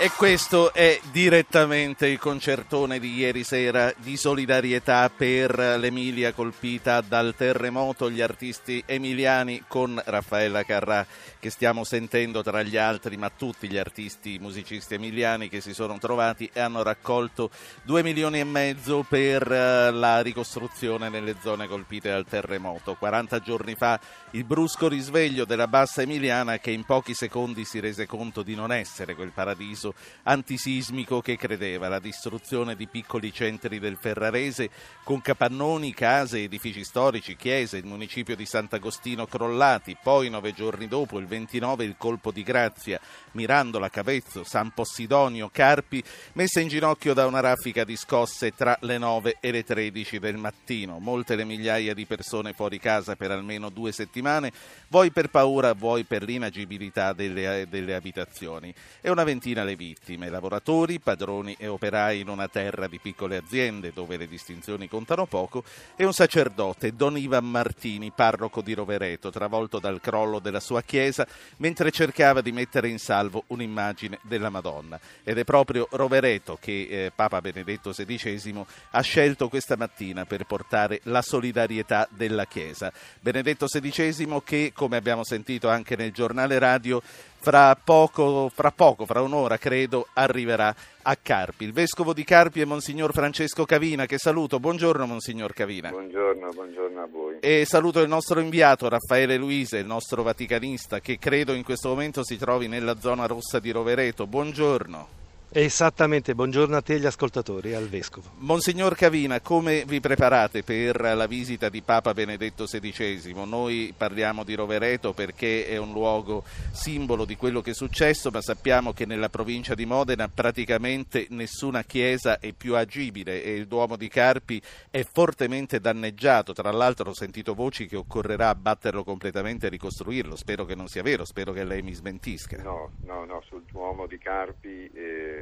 [0.00, 7.34] E questo è direttamente il concertone di ieri sera di solidarietà per l'Emilia colpita dal
[7.36, 11.04] terremoto, gli artisti emiliani con Raffaella Carrà
[11.40, 15.98] che stiamo sentendo tra gli altri, ma tutti gli artisti musicisti emiliani che si sono
[15.98, 17.50] trovati e hanno raccolto
[17.82, 22.94] 2 milioni e mezzo per eh, la ricostruzione nelle zone colpite dal terremoto.
[22.94, 23.98] 40 giorni fa
[24.32, 28.72] il brusco risveglio della bassa emiliana che in pochi secondi si rese conto di non
[28.72, 34.68] essere quel paradiso processo antisismico che credeva la distruzione di piccoli centri del Ferrarese
[35.02, 41.18] con capannoni, case, edifici storici, chiese, il municipio di Sant'Agostino crollati, poi nove giorni dopo,
[41.18, 43.00] il 29, il colpo di Grazia,
[43.32, 46.02] Mirandola, Cavezzo, San Possidonio, Carpi,
[46.34, 50.36] messa in ginocchio da una raffica di scosse tra le 9 e le 13 del
[50.36, 50.98] mattino.
[50.98, 54.52] Molte le migliaia di persone fuori casa per almeno due settimane,
[54.88, 58.74] vuoi per paura, vuoi per l'inagibilità delle, delle abitazioni.
[59.00, 63.92] E una ventina le vittime, lavoratori, padroni e operai in una terra di piccole aziende
[63.94, 65.62] dove le distinzioni contano poco,
[65.94, 71.26] e un sacerdote, Don Ivan Martini, parroco di Rovereto, travolto dal crollo della sua chiesa
[71.58, 74.98] mentre cercava di mettere in salvo un'immagine della Madonna.
[75.22, 81.00] Ed è proprio Rovereto che eh, Papa Benedetto XVI ha scelto questa mattina per portare
[81.04, 82.92] la solidarietà della Chiesa.
[83.20, 87.00] Benedetto XVI che, come abbiamo sentito anche nel giornale radio,
[87.40, 91.64] fra poco, fra poco, fra un'ora credo, arriverà a Carpi.
[91.64, 94.60] Il vescovo di Carpi è Monsignor Francesco Cavina, che saluto.
[94.60, 95.90] Buongiorno Monsignor Cavina.
[95.90, 97.36] Buongiorno, buongiorno a voi.
[97.40, 102.24] E saluto il nostro inviato Raffaele Luise, il nostro vaticanista, che credo in questo momento
[102.24, 104.26] si trovi nella zona rossa di Rovereto.
[104.26, 105.17] Buongiorno.
[105.50, 108.32] Esattamente, buongiorno a te e agli ascoltatori e al Vescovo.
[108.36, 113.32] Monsignor Cavina, come vi preparate per la visita di Papa Benedetto XVI?
[113.46, 118.42] Noi parliamo di Rovereto perché è un luogo simbolo di quello che è successo, ma
[118.42, 123.96] sappiamo che nella provincia di Modena praticamente nessuna chiesa è più agibile e il Duomo
[123.96, 124.60] di Carpi
[124.90, 126.52] è fortemente danneggiato.
[126.52, 130.36] Tra l'altro ho sentito voci che occorrerà abbatterlo completamente e ricostruirlo.
[130.36, 132.62] Spero che non sia vero, spero che lei mi smentisca.
[132.62, 134.90] No, no, no, sul Duomo di Carpi...
[134.92, 135.36] Eh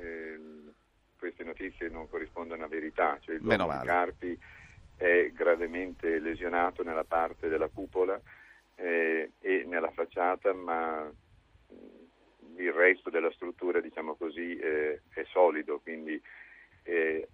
[0.00, 0.40] eh,
[1.18, 4.38] queste notizie non corrispondono a verità, cioè il Duomo di Carpi
[4.96, 8.20] è gravemente lesionato nella parte della cupola
[8.76, 15.80] eh, e nella facciata, ma mm, il resto della struttura, diciamo così, eh, è solido,
[15.80, 16.20] quindi
[16.84, 17.28] eh,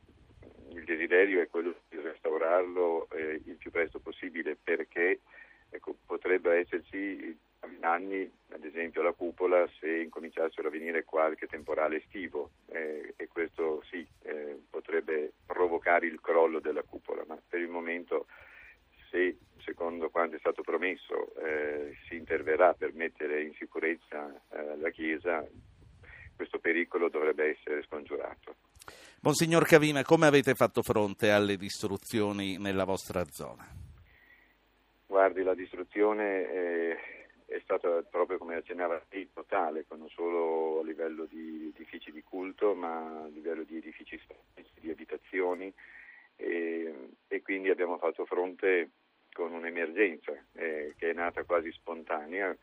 [0.73, 5.21] il desiderio è quello di restaurarlo eh, il più presto possibile perché
[5.71, 7.37] ecco, potrebbe esserci
[7.81, 13.83] anni, ad esempio la cupola, se incominciassero a venire qualche temporale estivo eh, e questo
[13.91, 18.27] sì eh, potrebbe provocare il crollo della cupola, ma per il momento
[19.11, 24.91] se secondo quanto è stato promesso eh, si interverrà per mettere in sicurezza eh, la
[24.91, 25.45] Chiesa,
[26.37, 28.55] questo pericolo dovrebbe essere scongiurato.
[29.23, 33.67] Monsignor Cavina, come avete fatto fronte alle distruzioni nella vostra zona?
[35.07, 36.97] Guardi, la distruzione eh,
[37.57, 42.75] è stata proprio come accennava lei totale, non solo a livello di edifici di culto,
[42.75, 45.73] ma a livello di edifici storici, di abitazioni
[46.37, 48.91] e, e, quindi abbiamo fatto fronte
[49.33, 52.55] con un'emergenza eh, che è nata quasi spontanea,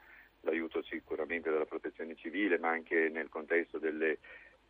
[0.42, 4.20] l'aiuto sicuramente della protezione civile, ma anche nel contesto delle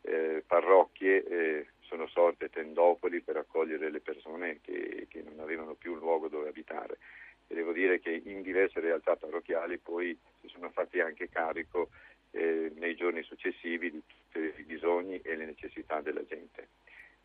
[0.01, 5.93] eh, parrocchie eh, sono sorte tendopoli per accogliere le persone che, che non avevano più
[5.93, 6.97] un luogo dove abitare
[7.47, 11.89] e devo dire che in diverse realtà parrocchiali poi si sono fatti anche carico
[12.31, 16.69] eh, nei giorni successivi di tutti i bisogni e le necessità della gente.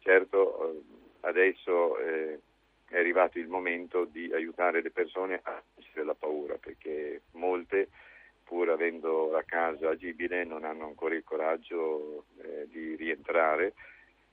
[0.01, 0.83] Certo, eh,
[1.21, 2.41] adesso eh,
[2.89, 7.89] è arrivato il momento di aiutare le persone a vincere la paura, perché molte,
[8.45, 13.75] pur avendo la casa agibile, non hanno ancora il coraggio eh, di rientrare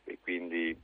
[0.05, 0.77] e quindi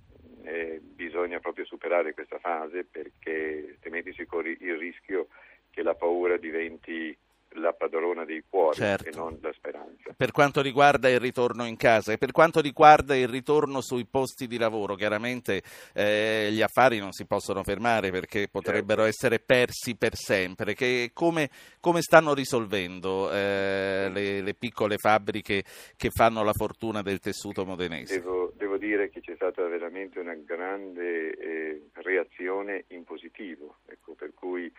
[0.44, 5.28] eh, bisogna proprio superare questa fase perché altrimenti si corre il rischio
[5.70, 7.16] che la paura diventi
[7.56, 9.10] la padrona dei cuori certo.
[9.10, 10.14] e non la speranza.
[10.16, 14.48] Per quanto riguarda il ritorno in casa e per quanto riguarda il ritorno sui posti
[14.48, 15.62] di lavoro, chiaramente
[15.94, 19.18] eh, gli affari non si possono fermare perché potrebbero certo.
[19.26, 20.74] essere persi per sempre.
[20.74, 25.64] Che, come, come, stanno risolvendo eh, le, le, piccole fabbriche
[25.98, 28.20] che fanno la fortuna del tessuto modenese?
[28.20, 28.41] Devo, devo
[28.82, 34.74] dire che c'è stata veramente una grande eh, reazione in positivo, ecco, per cui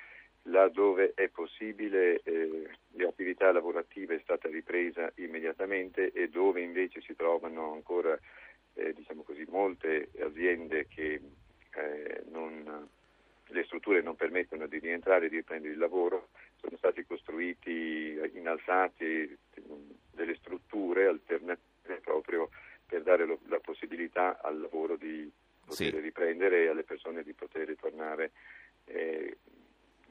[0.47, 7.15] là dove è possibile eh, l'attività lavorativa è stata ripresa immediatamente e dove invece si
[7.15, 8.19] trovano ancora
[8.75, 11.21] eh, diciamo così, molte aziende che
[11.75, 12.89] eh, non,
[13.47, 19.39] le strutture non permettono di rientrare e di riprendere il lavoro, sono stati costruiti, innalzati
[20.11, 22.51] delle strutture alternative proprio
[22.93, 25.31] per dare lo, la possibilità al lavoro di
[25.65, 25.99] poter sì.
[25.99, 28.33] riprendere e alle persone di poter tornare
[28.85, 29.35] eh,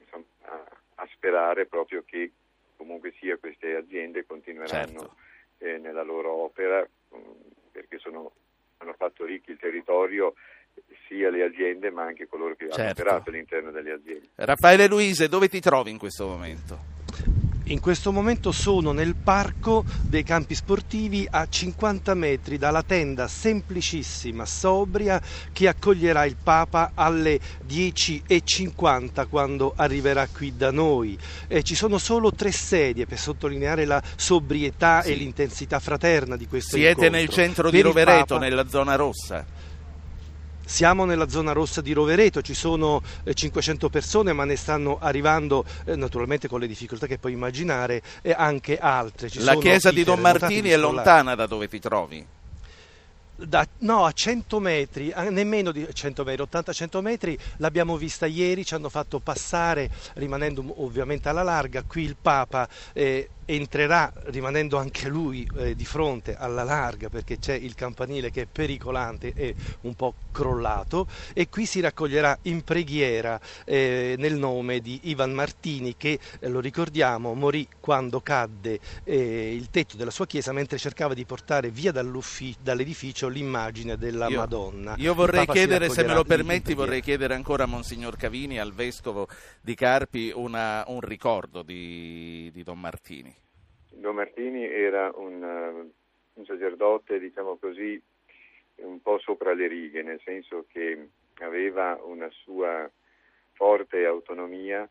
[0.00, 2.32] insomma, a, a, sperare proprio che
[2.76, 5.14] comunque sia queste aziende continueranno certo.
[5.58, 7.30] eh, nella loro opera mh, mm,
[7.70, 8.32] perché sono,
[8.78, 10.34] hanno fatto ricchi il territorio
[11.06, 12.80] sia le aziende ma anche coloro che certo.
[12.80, 14.28] hanno operato all'interno delle aziende.
[14.34, 17.01] Raffaele Luise, dove ti trovi in questo momento?
[17.66, 24.44] In questo momento sono nel parco dei campi sportivi a 50 metri dalla tenda semplicissima,
[24.44, 25.22] sobria,
[25.52, 27.38] che accoglierà il Papa alle
[27.68, 31.16] 10.50 quando arriverà qui da noi.
[31.46, 35.12] E ci sono solo tre sedie per sottolineare la sobrietà sì.
[35.12, 37.16] e l'intensità fraterna di questo Siete incontro.
[37.16, 39.70] nel centro di Rovereto, Papa, nella zona rossa.
[40.72, 45.66] Siamo nella zona rossa di Rovereto, ci sono 500 eh, persone ma ne stanno arrivando
[45.84, 48.00] eh, naturalmente con le difficoltà che puoi immaginare
[48.34, 49.28] anche altre.
[49.28, 52.26] Ci La chiesa di Don Martini è lontana da dove ti trovi?
[53.36, 58.72] Da, no, a 100 metri, nemmeno di 100 metri, 80-100 metri, l'abbiamo vista ieri, ci
[58.72, 62.66] hanno fatto passare, rimanendo ovviamente alla larga, qui il Papa.
[62.94, 68.42] Eh, entrerà rimanendo anche lui eh, di fronte alla larga perché c'è il campanile che
[68.42, 74.80] è pericolante e un po' crollato e qui si raccoglierà in preghiera eh, nel nome
[74.80, 80.26] di Ivan Martini che eh, lo ricordiamo morì quando cadde eh, il tetto della sua
[80.26, 84.94] chiesa mentre cercava di portare via dall'edificio l'immagine della io, Madonna.
[84.98, 89.28] Io vorrei chiedere, se me lo permetti, vorrei chiedere ancora a Monsignor Cavini, al Vescovo
[89.60, 93.41] di Carpi, una, un ricordo di, di Don Martini.
[93.94, 95.92] Don Martini era un, uh,
[96.34, 98.00] un sacerdote, diciamo così,
[98.76, 101.08] un po' sopra le righe, nel senso che
[101.38, 102.90] aveva una sua
[103.52, 104.88] forte autonomia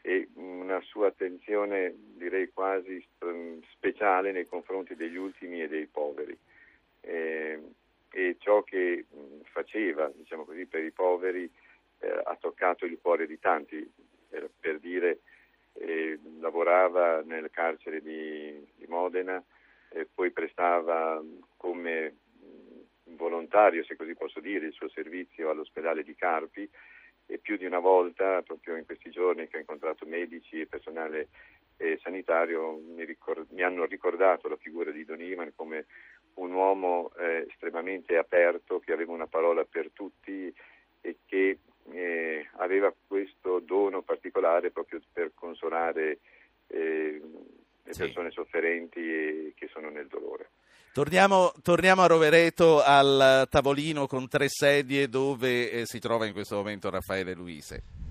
[0.00, 3.04] e una sua attenzione direi quasi
[3.72, 6.36] speciale nei confronti degli ultimi e dei poveri.
[7.00, 7.60] Eh,
[8.10, 9.06] e ciò che
[9.44, 11.50] faceva diciamo così, per i poveri
[11.98, 13.90] eh, ha toccato il cuore di tanti,
[14.28, 15.18] per, per dire eh,
[16.38, 19.42] lavorava nel carcere di, di Modena
[20.12, 21.22] poi prestava
[21.56, 22.16] come
[23.04, 26.68] volontario, se così posso dire, il suo servizio all'ospedale di Carpi
[27.26, 31.28] e più di una volta, proprio in questi giorni che ho incontrato medici e personale
[31.76, 35.86] eh, sanitario, mi, ricord- mi, hanno ricordato la figura di Don Ivan come
[36.34, 40.52] un uomo eh, estremamente aperto, che aveva una parola per tutti
[41.00, 41.58] e che
[41.92, 46.18] eh, aveva questo dono particolare proprio per consolare
[46.68, 47.20] eh,
[47.82, 48.00] le sì.
[48.00, 50.50] persone sofferenti e che sono nel dolore.
[50.92, 56.54] Torniamo, torniamo, a Rovereto al tavolino con tre sedie dove eh, si trova in questo
[56.54, 58.03] momento Raffaele Luise.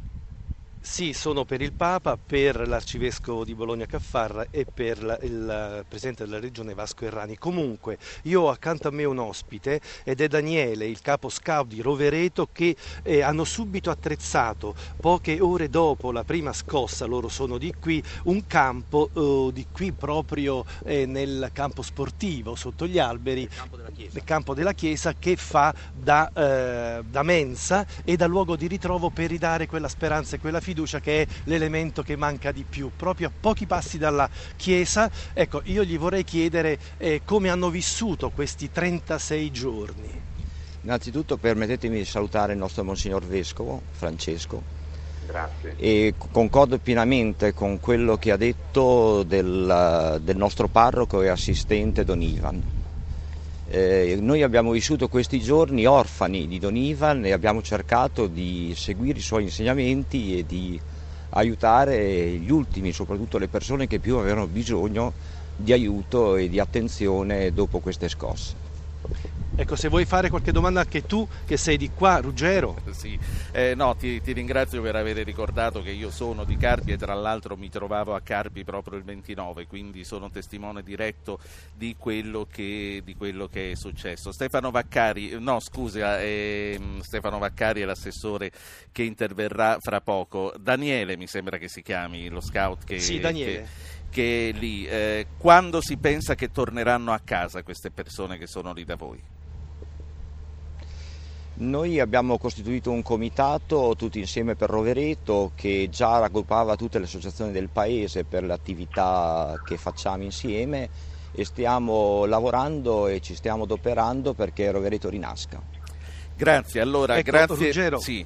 [0.86, 6.26] Sì, sono per il Papa, per l'Arcivescovo di Bologna Caffarra e per la, il Presidente
[6.26, 7.38] della Regione Vasco Errani.
[7.38, 11.82] Comunque, io ho accanto a me un ospite ed è Daniele, il capo scout di
[11.82, 17.74] Rovereto, che eh, hanno subito attrezzato, poche ore dopo la prima scossa, loro sono di
[17.80, 23.48] qui, un campo eh, di qui proprio eh, nel campo sportivo, sotto gli alberi,
[24.12, 29.10] nel campo della chiesa, che fa da, eh, da mensa e da luogo di ritrovo
[29.10, 32.90] per ridare quella speranza e quella fiducia fiducia che è l'elemento che manca di più,
[32.96, 35.10] proprio a pochi passi dalla Chiesa.
[35.34, 40.22] Ecco, io gli vorrei chiedere eh, come hanno vissuto questi 36 giorni.
[40.82, 44.82] Innanzitutto permettetemi di salutare il nostro Monsignor Vescovo Francesco.
[45.26, 45.76] Grazie.
[45.78, 52.22] E concordo pienamente con quello che ha detto del, del nostro parroco e assistente Don
[52.22, 52.83] Ivan.
[53.66, 59.20] Eh, noi abbiamo vissuto questi giorni orfani di Don Ivan e abbiamo cercato di seguire
[59.20, 60.80] i suoi insegnamenti e di
[61.30, 65.14] aiutare gli ultimi, soprattutto le persone che più avevano bisogno
[65.56, 68.63] di aiuto e di attenzione dopo queste scosse.
[69.56, 72.82] Ecco, se vuoi fare qualche domanda anche tu, che sei di qua, Ruggero.
[72.94, 73.20] Sì,
[73.52, 77.14] eh, no, ti, ti, ringrazio per aver ricordato che io sono di Carpi e tra
[77.14, 81.40] l'altro mi trovavo a Carpi proprio il 29, quindi sono testimone diretto
[81.76, 84.32] di quello che, di quello che è successo.
[84.32, 88.52] Stefano Vaccari, no scusa, eh, Stefano Vaccari è l'assessore
[88.92, 90.54] che interverrà fra poco.
[90.58, 93.00] Daniele mi sembra che si chiami, lo scout che...
[93.00, 93.62] Sì, Daniele.
[93.62, 93.70] Che,
[94.10, 98.72] che è lì, eh, quando si pensa che torneranno a casa queste persone che sono
[98.72, 99.42] lì da voi?
[101.56, 107.52] Noi abbiamo costituito un comitato tutti insieme per Rovereto che già raggruppava tutte le associazioni
[107.52, 110.90] del paese per le attività che facciamo insieme
[111.32, 115.62] e stiamo lavorando e ci stiamo adoperando perché Rovereto rinasca.
[116.36, 117.66] Grazie, allora ecco, grazie.
[117.66, 118.26] Ruggero, sì.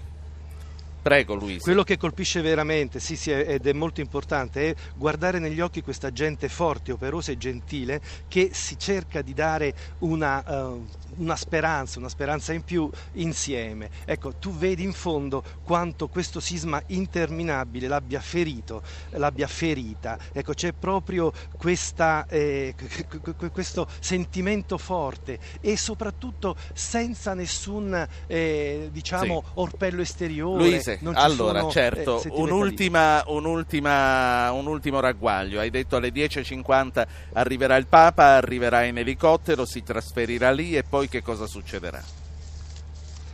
[1.07, 1.63] Prego Luisa.
[1.63, 6.11] Quello che colpisce veramente, sì, sì, ed è molto importante, è guardare negli occhi questa
[6.11, 10.85] gente forte, operosa e gentile che si cerca di dare una, uh,
[11.15, 13.89] una speranza, una speranza in più insieme.
[14.03, 20.19] Ecco, tu vedi in fondo quanto questo sisma interminabile l'abbia ferito, l'abbia ferita.
[20.33, 22.75] Ecco, c'è proprio questa, eh,
[23.53, 29.51] questo sentimento forte e soprattutto senza nessun eh, diciamo, Sì.
[29.53, 30.63] orpello esteriore.
[30.63, 35.60] Luise, non ci allora sono, certo, eh, un'ultima, un'ultima, un ultimo ragguaglio.
[35.60, 41.08] Hai detto alle 10.50 arriverà il Papa, arriverà in elicottero, si trasferirà lì e poi
[41.08, 42.01] che cosa succederà?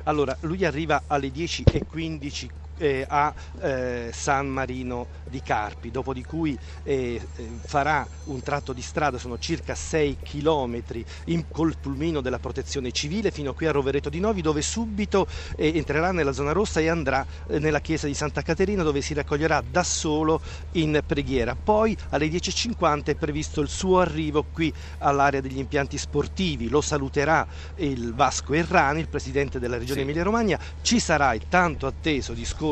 [0.03, 2.50] Allora, lui arriva alle 10.15
[2.83, 8.73] eh, a eh, San Marino di Carpi, dopo di cui eh, eh, farà un tratto
[8.73, 13.71] di strada, sono circa 6 chilometri in- col pulmino della protezione civile fino qui a
[13.71, 18.13] Rovereto di Novi dove subito eh, entrerà nella zona rossa e andrà nella chiesa di
[18.13, 20.41] Santa Caterina dove si raccoglierà da solo
[20.73, 21.55] in preghiera.
[21.61, 27.45] Poi alle 10.50 è previsto il suo arrivo qui all'area degli impianti sportivi, lo saluterà
[27.77, 30.01] il Vasco Errani, il presidente della regione Sì.
[30.01, 32.71] Emilia-Romagna, ci sarà il tanto atteso discorso,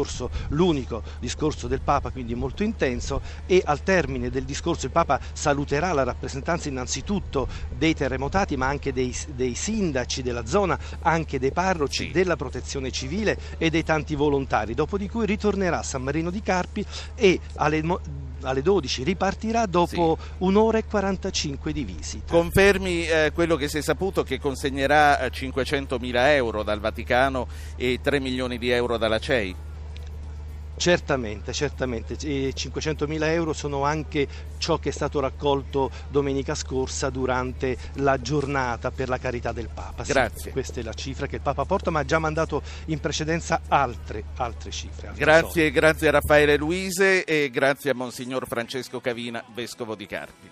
[0.50, 5.94] l'unico discorso del Papa, quindi molto intenso, e al termine del discorso il Papa saluterà
[5.94, 12.06] la rappresentanza innanzitutto dei terremotati, ma anche dei, dei sindaci della zona, anche dei parroci,
[12.06, 12.12] Sì.
[12.12, 16.42] della protezione civile e dei tanti volontari, dopo di cui ritornerà a San Marino di
[16.42, 17.84] Carpi e alle,
[18.42, 22.32] alle 12 ripartirà dopo un'ora e 45 di visita.
[22.34, 28.00] Confermi eh, quello che si è saputo che consegnerà eh, 500.000 euro dal Vaticano e
[28.02, 29.56] 3 milioni di euro dalla CEI?
[30.82, 32.18] Certamente, certamente.
[32.24, 38.90] E 500.000 euro sono anche ciò che è stato raccolto domenica scorsa durante la giornata
[38.90, 40.04] per la carità del Papa.
[40.04, 40.52] Sì, Grazie.
[40.52, 44.24] questa è la cifra che il Papa porta, ma ha già mandato in precedenza altre,
[44.38, 45.10] altre cifre.
[45.10, 50.51] altri Grazie, grazie a Raffaele Luise e grazie a Monsignor Francesco Cavina, Vescovo di Carpi.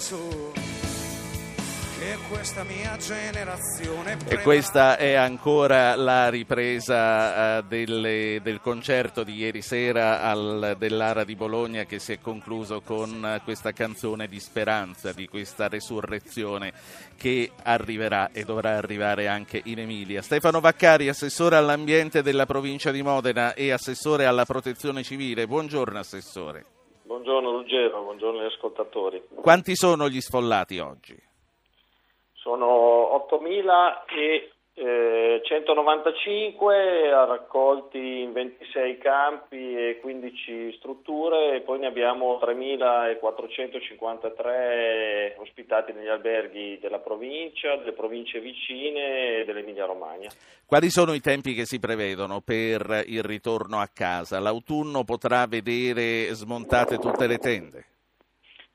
[0.00, 0.52] Penso
[1.98, 9.34] che questa mia generazione E questa è ancora la ripresa eh, delle- del concerto di
[9.34, 14.40] ieri sera al, dell'Ara di Bologna che si è concluso con eh, questa canzone di
[14.40, 16.72] speranza, di questa resurrezione
[17.18, 20.22] che arriverà e dovrà arrivare anche in Emilia.
[20.22, 25.46] Stefano Vaccari, assessore all'ambiente della provincia di Modena e assessore alla protezione civile.
[25.46, 26.64] Buongiorno assessore.
[27.10, 29.20] Buongiorno Ruggero, buongiorno agli ascoltatori.
[29.34, 31.20] Quanti sono gli sfollati oggi?
[32.34, 33.14] Sono
[34.80, 46.08] 8.195 raccolti in 26 campi e 15 strutture e poi ne abbiamo 3.453 ospitati negli
[46.08, 50.30] alberghi della provincia, delle province vicine e dell'Emilia Romagna.
[50.64, 54.40] Quali sono i tempi che si prevedono per il ritorno a casa?
[54.40, 57.84] L'autunno potrà vedere smontate tutte le tende?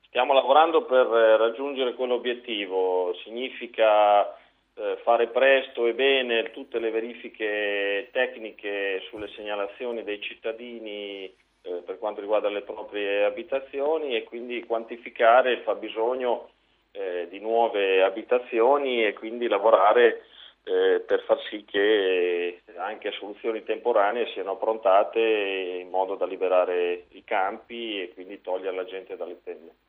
[0.08, 4.38] Stiamo lavorando per eh, raggiungere quell'obiettivo, significa
[4.78, 11.24] eh, fare presto e bene tutte le verifiche tecniche sulle segnalazioni dei cittadini
[11.62, 16.50] eh, per quanto riguarda le proprie abitazioni e quindi quantificare il fabbisogno
[16.92, 20.26] eh, di nuove abitazioni e quindi lavorare
[20.66, 28.02] per far sì che anche soluzioni temporanee siano approntate in modo da liberare i campi
[28.02, 29.85] e quindi togliere la gente dalle tende.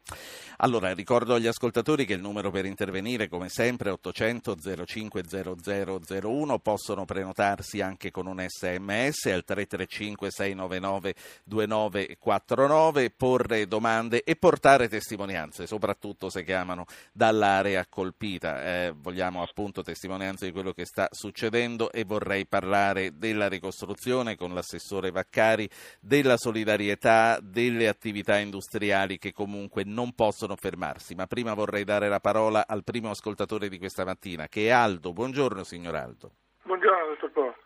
[0.61, 6.59] Allora, ricordo agli ascoltatori che il numero per intervenire, come sempre, è 800 05 0001.
[6.61, 15.67] Possono prenotarsi anche con un sms al 335 699 2949, porre domande e portare testimonianze,
[15.67, 18.65] soprattutto se chiamano dall'area colpita.
[18.65, 24.55] Eh, vogliamo appunto testimonianze di quello che sta succedendo e vorrei parlare della ricostruzione con
[24.55, 25.69] l'assessore Vaccari,
[26.01, 31.17] della solidarietà, delle attività industriali che comunque non possono fermarsi.
[31.17, 35.13] Ma prima vorrei dare la parola al primo ascoltatore di questa mattina, che è Aldo.
[35.13, 36.31] Buongiorno signor Aldo.
[36.63, 37.57] Buongiorno dottor Po,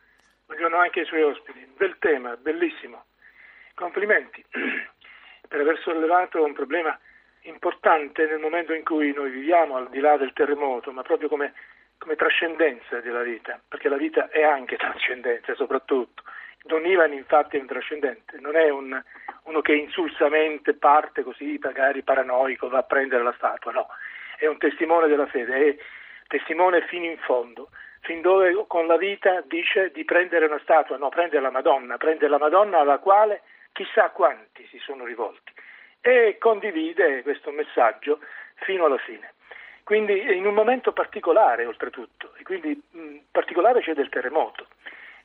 [0.46, 1.66] buongiorno anche ai suoi ospiti.
[1.76, 3.04] Bel tema, bellissimo.
[3.75, 4.44] Complimenti
[5.49, 6.99] per aver sollevato un problema
[7.42, 11.54] importante nel momento in cui noi viviamo, al di là del terremoto, ma proprio come,
[11.99, 16.22] come trascendenza della vita, perché la vita è anche trascendenza soprattutto,
[16.62, 19.02] Don Ivan infatti è un trascendente, non è un,
[19.44, 23.88] uno che insulsamente parte così, magari paranoico, va a prendere la statua, no,
[24.36, 25.76] è un testimone della fede, è
[26.26, 31.08] testimone fino in fondo, fin dove con la vita dice di prendere una statua, no,
[31.08, 35.52] prende la Madonna, prende la Madonna alla quale chissà quanti si sono rivolti
[36.02, 38.20] e condivide questo messaggio
[38.54, 39.32] fino alla fine.
[39.82, 44.68] Quindi in un momento particolare oltretutto, e quindi mh, particolare c'è del terremoto.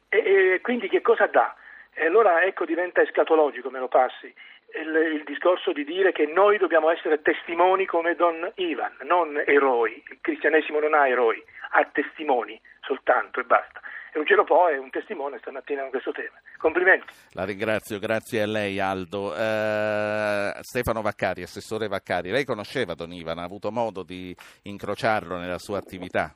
[0.09, 1.55] E, e quindi che cosa dà?
[1.93, 4.33] E allora ecco diventa escatologico, me lo passi,
[4.79, 10.03] il, il, discorso di dire che noi dobbiamo essere testimoni come Don Ivan, non eroi.
[10.09, 13.79] Il cristianesimo non ha eroi, ha testimoni soltanto e basta.
[14.11, 16.39] E Ruggero Po è un testimone stamattina con questo tema.
[16.57, 17.07] Complimenti.
[17.31, 19.31] La ringrazio, grazie a lei Aldo.
[19.31, 25.59] Uh, Stefano Vaccari, assessore Vaccari, lei conosceva Don Ivan, ha avuto modo di incrociarlo nella
[25.59, 26.33] sua attività?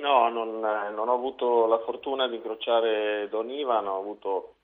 [0.00, 4.54] No, non, non ho avuto la fortuna di incrociare Don Ivan, ho avuto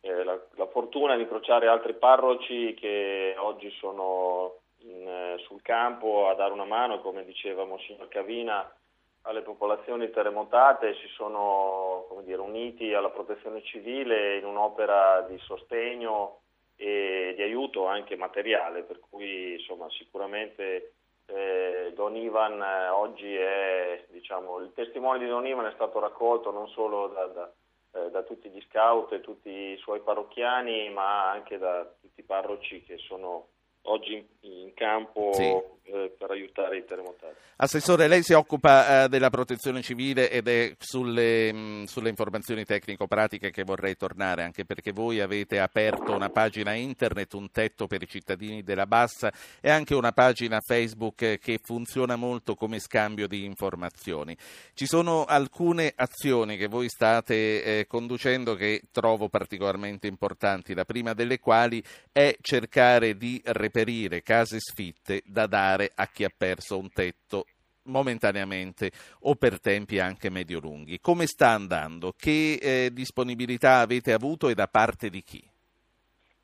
[0.00, 6.28] eh, la, la, fortuna di incrociare altri parroci che oggi sono in, eh, sul campo
[6.28, 8.74] a dare una mano, come diceva Monsignor Cavina,
[9.22, 16.40] alle popolazioni terremotate, si sono dire, uniti alla protezione civile in un'opera di sostegno
[16.76, 20.94] e di aiuto anche materiale, per cui insomma, sicuramente
[21.26, 26.50] eh, Don Ivan eh, oggi è, diciamo, il testimone di Don Ivan è stato raccolto
[26.50, 27.52] non solo da, da,
[27.92, 32.24] eh, da tutti gli scout e tutti i suoi parrocchiani, ma anche da tutti i
[32.24, 33.48] parroci che sono
[33.82, 35.44] oggi in, campo sì.
[35.44, 37.34] eh, per aiutare i terremotati.
[37.56, 43.50] Assessore, lei si occupa eh, della protezione civile ed è sulle, mh, sulle, informazioni tecnico-pratiche
[43.50, 48.08] che vorrei tornare, anche perché voi avete aperto una pagina internet, un tetto per i
[48.08, 54.36] cittadini della Bassa e anche una pagina Facebook che funziona molto come scambio di informazioni.
[54.74, 61.12] Ci sono alcune azioni che voi state eh, conducendo che trovo particolarmente importanti, la prima
[61.12, 66.78] delle quali è cercare di reperire reperire case sfitte da dare a chi ha perso
[66.78, 67.46] un tetto
[67.84, 71.00] momentaneamente o per tempi anche medio-lunghi.
[71.00, 72.12] Come sta andando?
[72.16, 75.42] Che eh, disponibilità avete avuto e da parte di chi?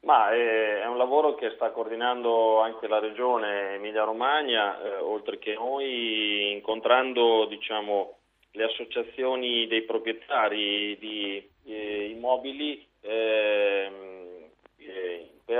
[0.00, 5.54] Ma eh, è un lavoro che sta coordinando anche la regione Emilia-Romagna, eh, oltre che
[5.54, 8.16] noi, incontrando diciamo,
[8.52, 14.07] le associazioni dei proprietari di eh, immobili eh,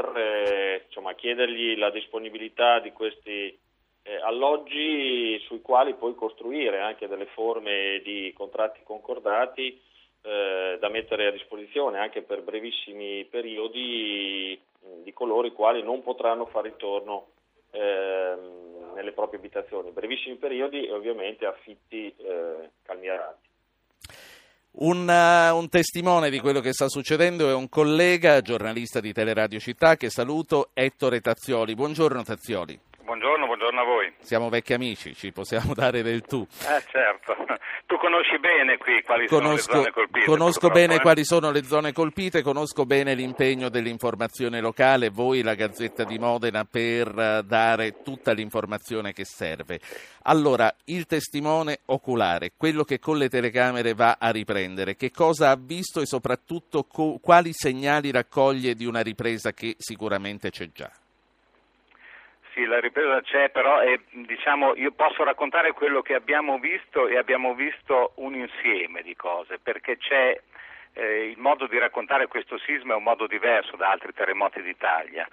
[0.00, 3.58] per eh, insomma, chiedergli la disponibilità di questi
[4.02, 9.80] eh, alloggi sui quali poi costruire anche delle forme di contratti concordati
[10.22, 14.60] eh, da mettere a disposizione anche per brevissimi periodi
[15.02, 17.28] di coloro i quali non potranno fare ritorno
[17.72, 19.90] ehm, nelle proprie abitazioni.
[19.90, 23.46] Brevissimi periodi e ovviamente affitti eh, calmierati.
[24.80, 29.58] Un, uh, un, testimone di quello che sta succedendo è un collega, giornalista di Teleradio
[29.58, 31.74] Città, che saluto, Ettore Tazzioli.
[31.74, 32.78] Buongiorno Tazzioli.
[33.08, 34.12] Buongiorno, buongiorno a voi.
[34.20, 36.46] Siamo vecchi amici, ci possiamo dare del tu.
[36.60, 37.34] Eh certo,
[37.86, 40.26] tu conosci bene qui quali conosco, sono le zone colpite.
[40.26, 41.00] Conosco bene eh?
[41.00, 46.66] quali sono le zone colpite, conosco bene l'impegno dell'informazione locale, voi la Gazzetta di Modena
[46.66, 49.80] per eh, dare tutta l'informazione che serve.
[50.24, 55.56] Allora, il testimone oculare, quello che con le telecamere va a riprendere, che cosa ha
[55.58, 60.92] visto e soprattutto co- quali segnali raccoglie di una ripresa che sicuramente c'è già?
[62.58, 67.16] Sì, la ripresa c'è, però è, diciamo, io posso raccontare quello che abbiamo visto e
[67.16, 70.36] abbiamo visto un insieme di cose, perché c'è
[70.94, 75.28] eh, il modo di raccontare questo sisma è un modo diverso da altri terremoti d'Italia.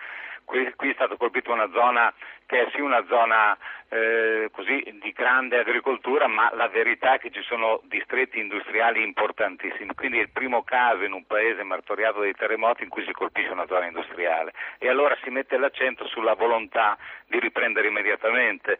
[0.45, 2.13] Qui, qui, è stata colpita una zona
[2.45, 3.57] che è sì una zona
[3.89, 9.93] eh, così di grande agricoltura, ma la verità è che ci sono distretti industriali importantissimi,
[9.95, 13.51] quindi è il primo caso in un paese martoriato dai terremoti in cui si colpisce
[13.51, 14.53] una zona industriale.
[14.77, 18.79] E allora si mette l'accento sulla volontà di riprendere immediatamente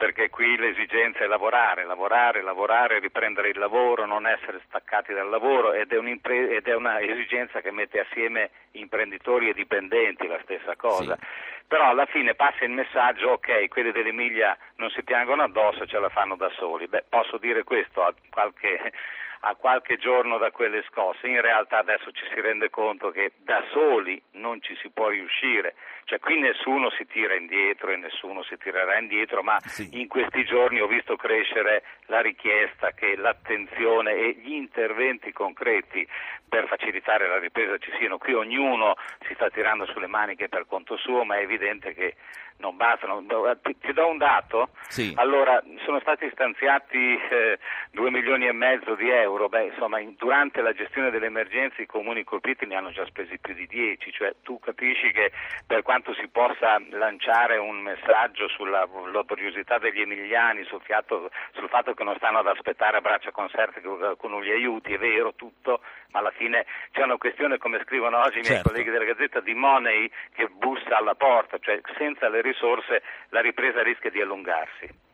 [0.00, 5.74] perché qui l'esigenza è lavorare, lavorare, lavorare, riprendere il lavoro, non essere staccati dal lavoro
[5.74, 11.18] ed è, ed è una esigenza che mette assieme imprenditori e dipendenti, la stessa cosa.
[11.20, 11.26] Sì.
[11.68, 16.08] Però alla fine passa il messaggio, ok, quelli dell'Emilia non si piangono addosso, ce la
[16.08, 16.88] fanno da soli.
[16.88, 18.92] Beh, posso dire questo a qualche
[19.40, 21.26] a qualche giorno da quelle scosse.
[21.26, 25.74] In realtà adesso ci si rende conto che da soli non ci si può riuscire,
[26.10, 29.88] cioè qui nessuno si tira indietro e nessuno si tirerà indietro, ma sì.
[29.92, 36.04] in questi giorni ho visto crescere la richiesta che l'attenzione e gli interventi concreti
[36.48, 38.18] per facilitare la ripresa ci siano.
[38.18, 42.16] Qui ognuno si sta tirando sulle maniche per conto suo, ma è evidente che
[42.56, 43.24] non bastano.
[43.62, 44.70] Ti, ti do un dato?
[44.88, 45.12] Sì.
[45.14, 47.58] Allora, sono stati stanziati eh,
[47.92, 51.82] 2 milioni e mezzo di euro euro, beh, insomma, in, durante la gestione delle emergenze
[51.82, 55.30] i comuni colpiti ne hanno già spesi più di 10, cioè tu capisci che
[55.66, 61.94] per quanto si possa lanciare un messaggio sulla laboriosità degli emiliani, sul, fiato, sul fatto
[61.94, 65.80] che non stanno ad aspettare a braccia conserte che qualcuno li aiuti, è vero tutto,
[66.12, 68.70] ma alla fine c'è una questione, come scrivono oggi i miei Certo.
[68.70, 73.82] colleghi della Gazzetta, di money che bussa alla porta, cioè senza le risorse la ripresa
[73.82, 75.08] rischia di allungarsi.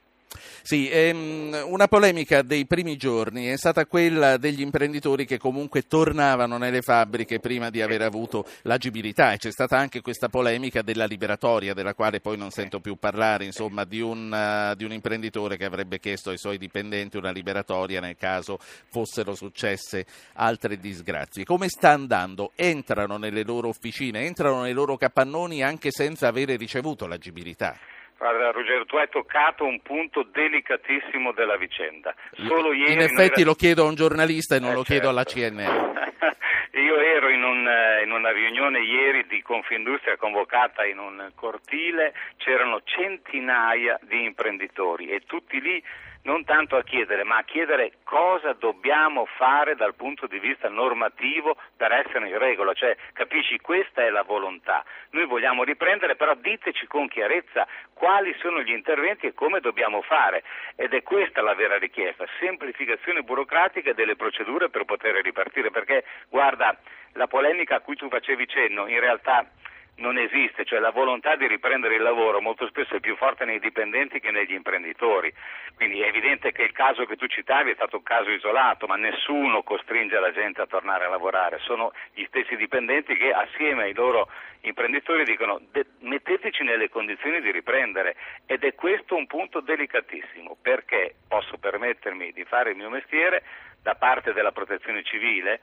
[0.62, 6.58] Sì, ehm, una polemica dei primi giorni è stata quella degli imprenditori che comunque tornavano
[6.58, 11.72] nelle fabbriche prima di aver avuto l'agibilità e c'è stata anche questa polemica della liberatoria
[11.72, 15.64] della quale poi non sento più parlare, insomma, di un, eh, di un imprenditore che
[15.64, 18.58] avrebbe chiesto ai suoi dipendenti una liberatoria nel caso
[18.90, 21.44] fossero successe altre disgrazie.
[21.44, 22.50] Come sta andando?
[22.56, 27.76] Entrano nelle loro officine, entrano nei loro capannoni anche senza avere ricevuto l'agibilità.
[28.18, 32.14] Guarda Ruggero, tu hai toccato un punto delicatissimo della vicenda.
[32.46, 35.08] Solo ieri In effetti era- lo chiedo a un giornalista e non Eh, lo chiedo
[35.10, 35.56] alla certo.
[35.56, 35.94] CNR.
[36.76, 42.14] Io ero in, un, eh, in una riunione ieri di Confindustria convocata in un cortile,
[42.38, 45.82] c'erano centinaia di imprenditori e tutti lì
[46.26, 51.56] non tanto a chiedere, ma a chiedere cosa dobbiamo fare dal punto di vista normativo
[51.76, 54.84] per essere in regola, cioè capisci questa è la volontà.
[55.10, 60.42] Noi vogliamo riprendere, però diteci con chiarezza quali sono gli interventi e come dobbiamo fare.
[60.74, 66.76] Ed è questa la vera richiesta, semplificazione burocratica delle procedure per poter ripartire, perché guarda,
[67.12, 69.46] la polemica a cui tu facevi cenno in realtà
[69.96, 73.58] non esiste, cioè la volontà di riprendere il lavoro molto spesso è più forte nei
[73.58, 75.32] dipendenti che negli imprenditori.
[75.74, 78.96] Quindi è evidente che il caso che tu citavi è stato un caso isolato, ma
[78.96, 83.94] nessuno costringe la gente a tornare a lavorare, sono gli stessi dipendenti che assieme ai
[83.94, 84.28] loro
[84.62, 91.14] imprenditori dicono "De- metteteci nelle condizioni di riprendere ed è questo un punto delicatissimo perché
[91.28, 93.44] posso permettermi di fare il mio mestiere
[93.82, 95.60] da parte della protezione civile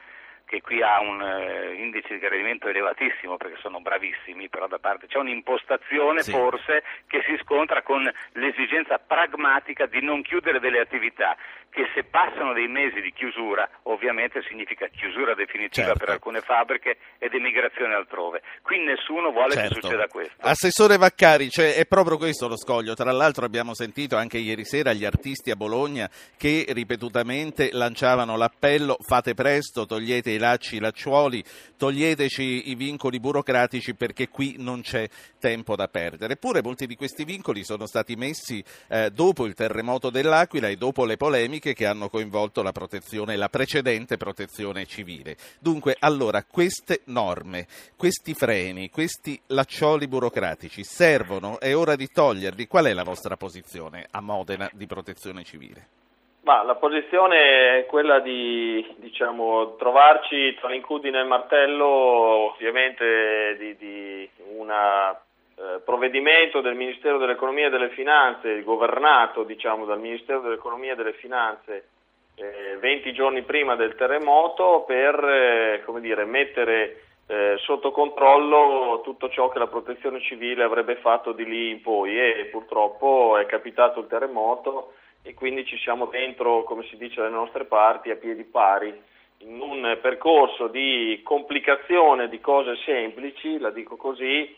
[0.54, 5.08] che qui ha un eh, indice di gradimento elevatissimo perché sono bravissimi, però da parte
[5.08, 6.30] c'è un'impostazione Sì.
[6.30, 11.36] forse che si scontra con l'esigenza pragmatica di non chiudere delle attività
[11.74, 16.00] che se passano dei mesi di chiusura ovviamente significa chiusura definitiva Certo.
[16.00, 18.42] per alcune fabbriche ed emigrazione altrove.
[18.62, 19.74] Qui nessuno vuole Certo.
[19.74, 20.36] che succeda questo.
[20.40, 22.94] Assessore Vaccari, cioè, è proprio questo lo scoglio.
[22.94, 26.08] Tra l'altro abbiamo sentito anche ieri sera gli artisti a Bologna
[26.38, 31.44] che ripetutamente lanciavano l'appello fate presto, togliete i lacci, i lacciuoli,
[31.78, 35.08] toglieteci i vincoli burocratici perché qui non c'è
[35.40, 36.34] tempo da perdere.
[36.34, 41.06] Eppure molti di questi vincoli sono stati messi eh, dopo il terremoto dell'Aquila e dopo
[41.06, 45.38] le polemiche che hanno coinvolto la protezione, la precedente protezione civile.
[45.62, 51.62] Dunque, allora, queste norme, questi freni, questi laccioli burocratici servono?
[51.62, 52.68] È ora di toglierli?
[52.68, 55.88] Qual è la vostra posizione a Modena di protezione civile?
[56.42, 61.86] Ma la posizione è quella di diciamo, trovarci tra l'incudine e il martello,
[62.52, 64.30] ovviamente di, di
[65.56, 71.14] un provvedimento del Ministero dell'Economia e delle Finanze, governato diciamo, dal Ministero dell'Economia e delle
[71.14, 71.88] Finanze
[72.36, 79.50] eh, 20 giorni prima del terremoto per eh, dire, mettere eh, sotto controllo tutto ciò
[79.50, 82.20] che la protezione civile avrebbe fatto di lì in poi.
[82.20, 87.34] E purtroppo è capitato il terremoto e quindi ci siamo dentro, come si dice dalle
[87.34, 88.94] nostre parti, a piedi pari,
[89.38, 94.54] in un percorso di complicazione di cose semplici, la dico così,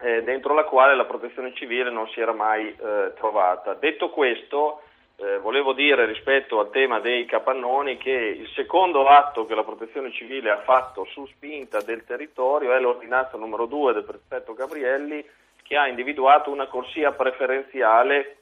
[0.00, 3.74] eh, dentro la quale la protezione civile non si era mai eh, trovata.
[3.74, 4.82] Detto questo,
[5.16, 10.12] eh, volevo dire rispetto al tema dei capannoni che il secondo atto che la protezione
[10.12, 15.24] civile ha fatto su spinta del territorio è l'ordinanza numero 2 del prefetto Gabrielli
[15.62, 18.38] che ha individuato una corsia preferenziale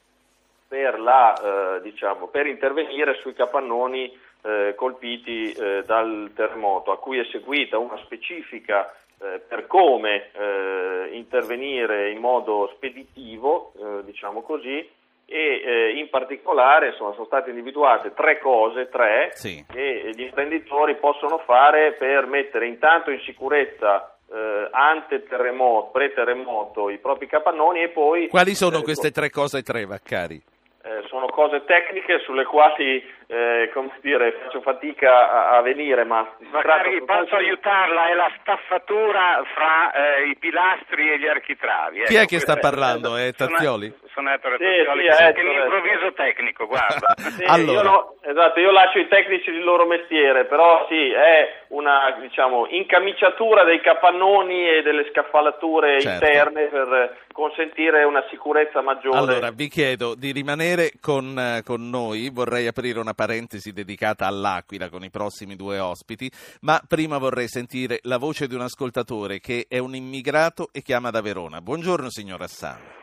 [0.67, 4.11] per, la, eh, diciamo, per intervenire sui capannoni
[4.41, 11.09] eh, colpiti eh, dal terremoto, a cui è seguita una specifica eh, per come eh,
[11.11, 14.89] intervenire in modo speditivo, eh, diciamo così,
[15.25, 19.63] e eh, in particolare insomma, sono state individuate tre cose, tre, Sì.
[19.71, 26.97] che gli imprenditori possono fare per mettere intanto in sicurezza eh, ante terremoto, pre-terremoto i
[26.97, 28.27] propri capannoni e poi...
[28.27, 30.41] Quali sono eh, queste tre cose tre, Vaccari?
[30.83, 36.27] eh, sono cose tecniche sulle quali eh, come dire, faccio fatica a, a venire, ma
[36.51, 42.03] Magari posso di- aiutarla, è la staffatura fra eh, i pilastri e gli architravi.
[42.03, 43.15] Chi ecco, è che sta parlando?
[43.15, 43.93] È Sono- Tazzioli?
[44.13, 45.59] Sono Ettore Sì, Tazzioli, sì, è che è Ettore.
[45.59, 47.13] l'improvviso tecnico, guarda.
[47.33, 47.71] Sì, Allora.
[47.71, 52.67] io, no- Esatto, io lascio i tecnici il loro mestiere, però sì, è una diciamo,
[52.69, 56.23] incamiciatura dei capannoni e delle scaffalature Certo.
[56.25, 59.17] interne per consentire una sicurezza maggiore.
[59.17, 64.89] Allora, vi chiedo di rimanere con, eh, con noi, vorrei aprire una parentesi dedicata all'Aquila
[64.89, 66.29] con i prossimi due ospiti,
[66.61, 71.09] ma prima vorrei sentire la voce di un ascoltatore che è un immigrato e chiama
[71.09, 71.61] da Verona.
[71.61, 73.01] Buongiorno signor Assano.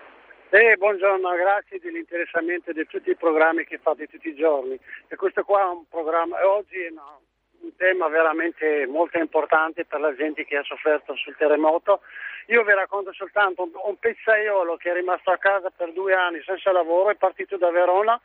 [0.50, 4.76] Eh, buongiorno, grazie dell'interessamento di tutti i programmi che fate tutti i giorni.
[5.06, 7.18] E questo qua è un programma, oggi è una-
[7.60, 12.00] un tema veramente molto importante per la gente che ha sofferto sul terremoto.
[12.46, 16.42] Io vi racconto soltanto un, un pizzaiolo che è rimasto a casa per due anni
[16.42, 18.20] senza lavoro, è partito da Verona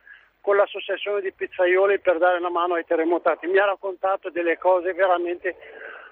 [0.45, 3.47] con l'associazione di pizzaioli per dare una mano ai terremotati.
[3.47, 5.55] Mi ha raccontato delle cose veramente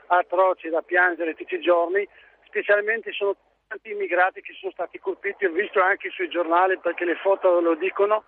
[0.07, 2.07] atroci da piangere tutti i giorni,
[2.47, 3.35] specialmente sono
[3.67, 7.75] tanti immigrati che sono stati colpiti, ho visto anche sui giornali perché le foto lo
[7.75, 8.23] dicono,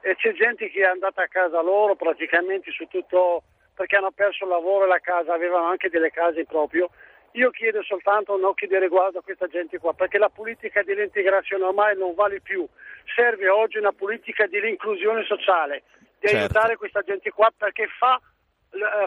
[0.00, 3.42] e c'è gente che è andata a casa loro praticamente su tutto
[3.74, 6.88] perché hanno perso il lavoro e la casa, avevano anche delle case proprio.
[7.32, 11.64] Io chiedo soltanto un occhio di riguardo a questa gente qua, perché la politica dell'integrazione
[11.64, 12.66] ormai non vale più.
[13.14, 15.82] Serve oggi una politica dell'inclusione sociale,
[16.18, 16.36] di Certo.
[16.36, 18.20] aiutare questa gente qua perché fa,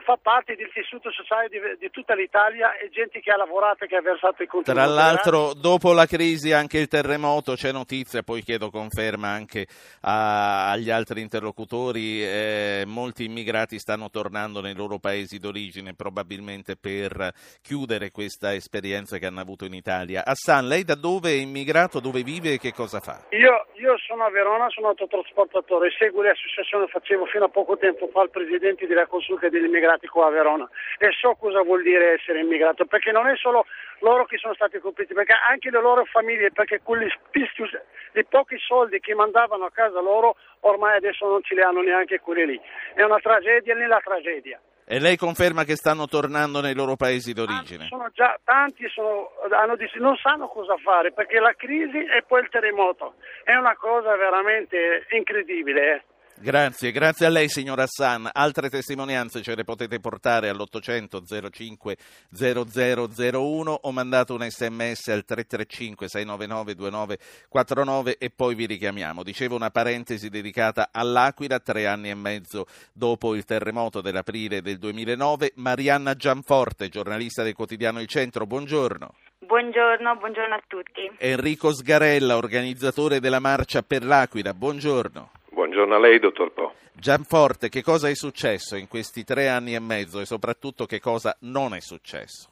[0.04, 3.88] fa parte del tessuto sociale di, di tutta l'Italia e gente che ha lavorato e
[3.88, 4.86] che ha versato i contributi.
[4.86, 9.67] Tra l'altro, dopo la crisi anche il terremoto, c'è notizia, poi chiedo conferma anche
[10.02, 17.32] a- agli altri interlocutori, eh, molti immigrati stanno tornando nei loro paesi d'origine, probabilmente per
[17.62, 20.23] chiudere questa esperienza che hanno avuto in Italia.
[20.26, 23.23] Hassan, lei da dove è immigrato, dove vive e che cosa fa?
[23.30, 28.08] Io, io sono a Verona, sono autotrasportatore, seguo le associazioni, facevo fino a poco tempo
[28.08, 32.13] fa il presidente della consulta degli immigrati qua a Verona e so cosa vuol dire
[32.13, 33.65] essere immigrato, perché non è solo
[34.00, 37.78] loro che sono stati colpiti, perché anche le loro famiglie, perché quelli spistius,
[38.13, 42.22] i pochi soldi che mandavano a casa loro ormai adesso non ce li hanno neanche
[42.22, 42.62] quelli lì.
[42.93, 44.62] È una tragedia nella tragedia.
[44.86, 47.88] E lei conferma che stanno tornando nei loro paesi d'origine?
[47.88, 52.50] Sono già tanti, sono- hanno non sanno cosa fare perché la crisi e poi il
[52.50, 55.93] terremoto è una cosa veramente incredibile.
[55.96, 56.04] eh.
[56.39, 58.30] Grazie, grazie a lei signor Hassan.
[58.32, 61.98] Altre testimonianze ce le potete portare all'800 05
[62.32, 69.24] 0001 o mandate un sms al 335 699 2949 e poi vi richiamiamo.
[69.24, 75.54] Dicevo una parentesi dedicata all'Aquila, tre anni e mezzo dopo il terremoto dell'aprile del 2009.
[75.56, 79.13] Marianna Gianforte, giornalista del quotidiano Il Centro, buongiorno.
[79.39, 81.12] Buongiorno, buongiorno a tutti.
[81.19, 85.32] Enrico Sgarella, organizzatore della Marcia per l'Aquila, buongiorno.
[85.54, 86.74] Buongiorno a lei, dottor Po.
[86.94, 91.36] Gianforte, che cosa è successo in questi tre anni e mezzo e soprattutto che cosa
[91.42, 92.50] non è successo?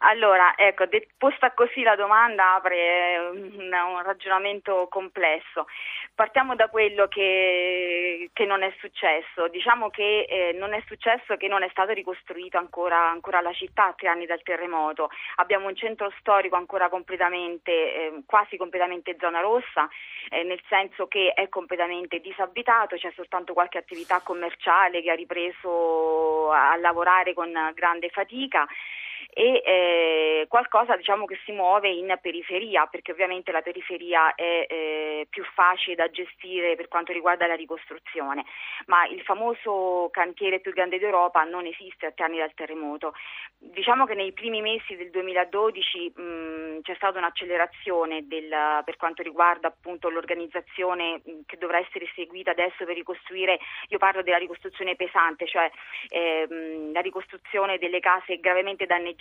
[0.00, 5.66] Allora, ecco, de- posta così la domanda apre un, un ragionamento complesso.
[6.14, 9.48] Partiamo da quello che, che non è successo.
[9.48, 13.86] Diciamo che eh, non è successo che non è stato ricostruito ancora, ancora la città
[13.86, 15.10] a tre anni dal terremoto.
[15.36, 19.88] Abbiamo un centro storico ancora completamente, eh, quasi completamente zona rossa,
[20.30, 26.50] eh, nel senso che è completamente disabitato, c'è soltanto qualche attività commerciale che ha ripreso
[26.52, 28.66] a lavorare con grande fatica
[29.30, 35.26] e eh, qualcosa diciamo che si muove in periferia perché ovviamente la periferia è eh,
[35.30, 38.44] più facile da gestire per quanto riguarda la ricostruzione.
[38.86, 43.14] Ma il famoso cantiere più grande d'Europa non esiste a tre anni dal terremoto.
[43.58, 49.68] Diciamo che nei primi mesi del 2012 mh, c'è stata un'accelerazione del, per quanto riguarda
[49.68, 55.46] appunto l'organizzazione mh, che dovrà essere seguita adesso per ricostruire io parlo della ricostruzione pesante
[55.46, 55.70] cioè
[56.08, 59.17] ehm, la ricostruzione delle case gravemente danneggiate,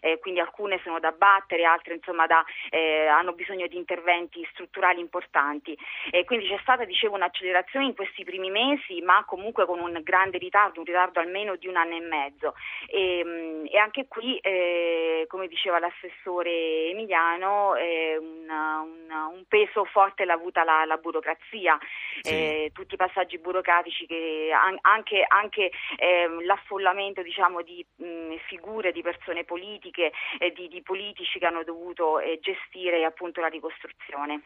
[0.00, 5.00] eh, quindi alcune sono da battere, altre insomma da, eh, hanno bisogno di interventi strutturali
[5.00, 5.76] importanti.
[6.10, 10.38] Eh, quindi c'è stata, dicevo, un'accelerazione in questi primi mesi, ma comunque con un grande
[10.38, 12.54] ritardo, un ritardo almeno di un anno e mezzo.
[12.88, 19.84] E, mh, e anche qui, eh, come diceva l'assessore Emiliano, eh, una- una- un peso
[19.84, 21.78] forte l'ha avuta la, la burocrazia,
[22.20, 22.32] Sì.
[22.34, 28.90] eh, tutti i passaggi burocratici che an- anche, anche ehm, l'affollamento diciamo, di mh, figure,
[28.92, 29.10] di persone
[29.44, 34.42] politiche, e di, di politici che hanno dovuto eh, gestire appunto la ricostruzione.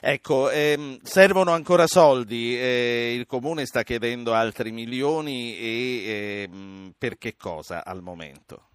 [0.00, 7.18] Ecco, ehm, servono ancora soldi, eh, il Comune sta chiedendo altri milioni e ehm, per
[7.18, 8.67] che cosa al momento?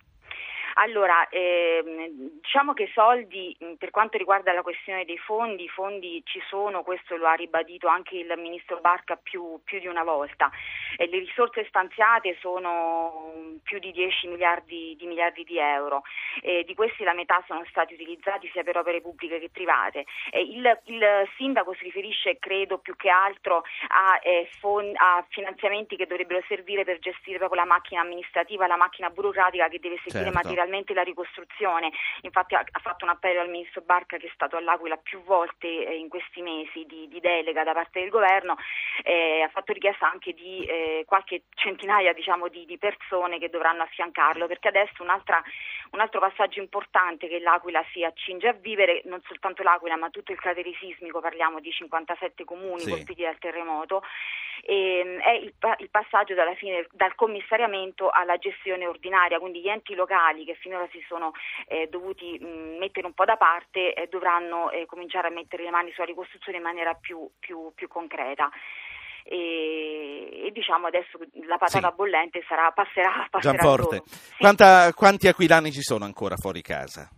[0.75, 6.21] Allora, ehm, diciamo che soldi, mh, per quanto riguarda la questione dei fondi, i fondi
[6.25, 10.49] ci sono, questo lo ha ribadito anche il Ministro Barca più, più di una volta.
[10.97, 13.33] E le risorse stanziate sono
[13.63, 16.03] più di 10 miliardi di, miliardi di euro,
[16.41, 20.05] e di questi la metà sono stati utilizzati sia per opere pubbliche che private.
[20.31, 25.95] E il, il sindaco si riferisce, credo, più che altro a, eh, fond- a finanziamenti
[25.95, 30.31] che dovrebbero servire per gestire proprio la macchina amministrativa, la macchina burocratica che deve seguire
[30.31, 30.31] Certo.
[30.31, 30.62] materialmente
[30.93, 31.91] la ricostruzione.
[32.21, 35.67] Infatti ha, ha fatto un appello al ministro Barca che è stato all'Aquila più volte
[35.67, 38.57] eh, in questi mesi di, di delega da parte del governo,
[39.03, 43.83] eh, ha fatto richiesta anche di eh, qualche centinaia diciamo, di, di persone che dovranno
[43.83, 45.41] affiancarlo, perché adesso un'altra,
[45.91, 50.31] un altro passaggio importante che l'Aquila si accinge a vivere, non soltanto l'Aquila ma tutto
[50.31, 52.89] il cratere sismico, parliamo di 57 comuni Sì.
[52.89, 54.03] colpiti dal terremoto,
[54.65, 59.95] ehm, è il, il passaggio dalla fine, dal commissariamento alla gestione ordinaria, quindi gli enti
[59.95, 61.31] locali che finora si sono
[61.67, 65.69] eh, dovuti mh, mettere un po' da parte eh, dovranno eh, cominciare a mettere le
[65.71, 68.49] mani sulla ricostruzione in maniera più, più- più concreta.
[69.25, 71.95] E, e diciamo adesso la patata Sì.
[71.95, 74.01] bollente sarà, passerà, passerà Gianforte.
[74.05, 74.35] Sì.
[74.37, 77.09] quanta- quanti aquilani ci sono ancora fuori casa?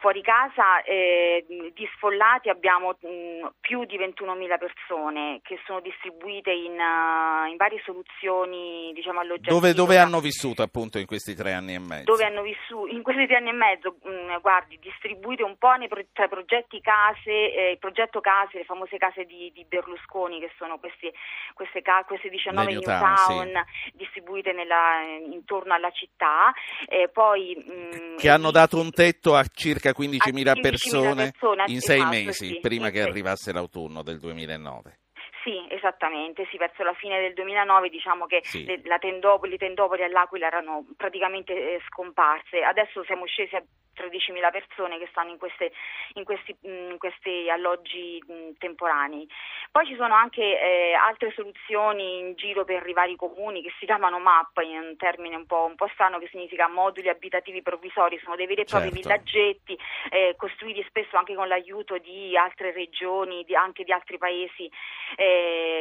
[0.00, 6.72] Fuori casa eh, di sfollati abbiamo mh, più di 21.000 persone che sono distribuite in,
[6.72, 9.52] eh, in varie soluzioni diciamo, alloggiative.
[9.52, 12.04] Dove, dove hanno vissuto appunto in questi tre anni e mezzo?
[12.10, 15.88] dove hanno vissuto in questi tre anni e mezzo, mh, guardi, distribuite un po' nei
[15.88, 20.50] pro- tra progetti case, eh, il progetto case, le famose case di, di Berlusconi, che
[20.56, 21.12] sono questi,
[21.52, 26.52] queste, ca- queste 19 Le new town, town, distribuite nella- intorno alla città,
[26.88, 31.32] eh, poi mh, Che hanno dato un tetto a circa 15.000 A 15.000 persone persone,
[31.66, 34.99] in sei mesi, prima che arrivasse l'autunno del 2009.
[35.42, 38.64] Sì, esattamente, sì, verso la fine del 2009 diciamo che Sì.
[38.66, 44.98] le, tendopoli, le tendopoli all'Aquila erano praticamente eh, scomparse, adesso siamo scesi a 13.000 persone
[44.98, 45.72] che stanno in, queste-
[46.14, 49.28] in questi, mh, in questi alloggi mh, temporanei.
[49.70, 53.84] Poi ci sono anche eh, altre soluzioni in giro per i vari comuni che si
[53.86, 58.18] chiamano MAP, in un termine un po', un po' strano che significa moduli abitativi provvisori,
[58.20, 59.00] sono dei veri e propri Certo.
[59.02, 59.78] villaggetti
[60.10, 64.70] eh, costruiti spesso anche con l'aiuto di altre regioni, di- anche di altri paesi
[65.16, 65.29] eh,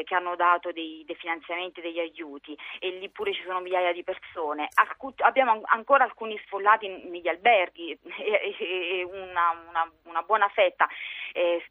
[0.05, 4.03] che hanno dato dei, dei finanziamenti, degli aiuti e lì pure ci sono migliaia di
[4.03, 4.67] persone.
[4.75, 10.87] Alcu- abbiamo an- ancora alcuni sfollati negli alberghi e, e- una, una- una buona fetta.
[11.33, 11.63] Eh,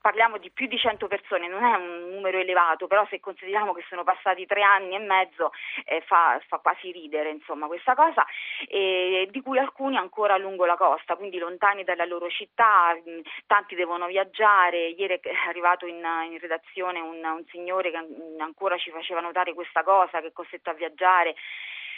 [0.00, 3.84] parliamo di più di 100 persone, non è un numero elevato, però se consideriamo che
[3.88, 5.52] sono passati tre anni e mezzo
[5.84, 8.24] eh, fa, fa quasi ridere insomma questa cosa,
[8.66, 12.96] e di cui alcuni ancora lungo la costa, quindi lontani dalla loro città,
[13.46, 18.76] tanti devono viaggiare, ieri è arrivato in, in redazione un, un signore che an- ancora
[18.78, 21.34] ci faceva notare questa cosa, che è costretto a viaggiare.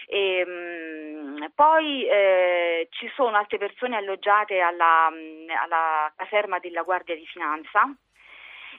[0.06, 5.06] E, mh, poi eh, ci sono altre persone alloggiate alla,
[5.62, 7.88] alla caserma della Guardia di Finanza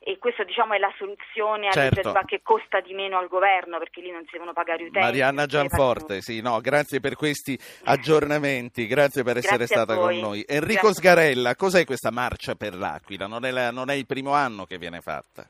[0.05, 2.11] e questa diciamo è la soluzione Certo.
[2.25, 4.99] che costa di meno al governo perché lì non si devono pagare utenti.
[4.99, 10.43] Marianna Gianforte, sì, no, grazie per questi aggiornamenti, grazie per essere Grazie stata con noi.
[10.45, 10.93] Enrico Grazie.
[10.95, 13.27] Sgarella, cos'è questa marcia per l'Aquila?
[13.27, 15.47] Non è, la- non è il primo anno che viene fatta.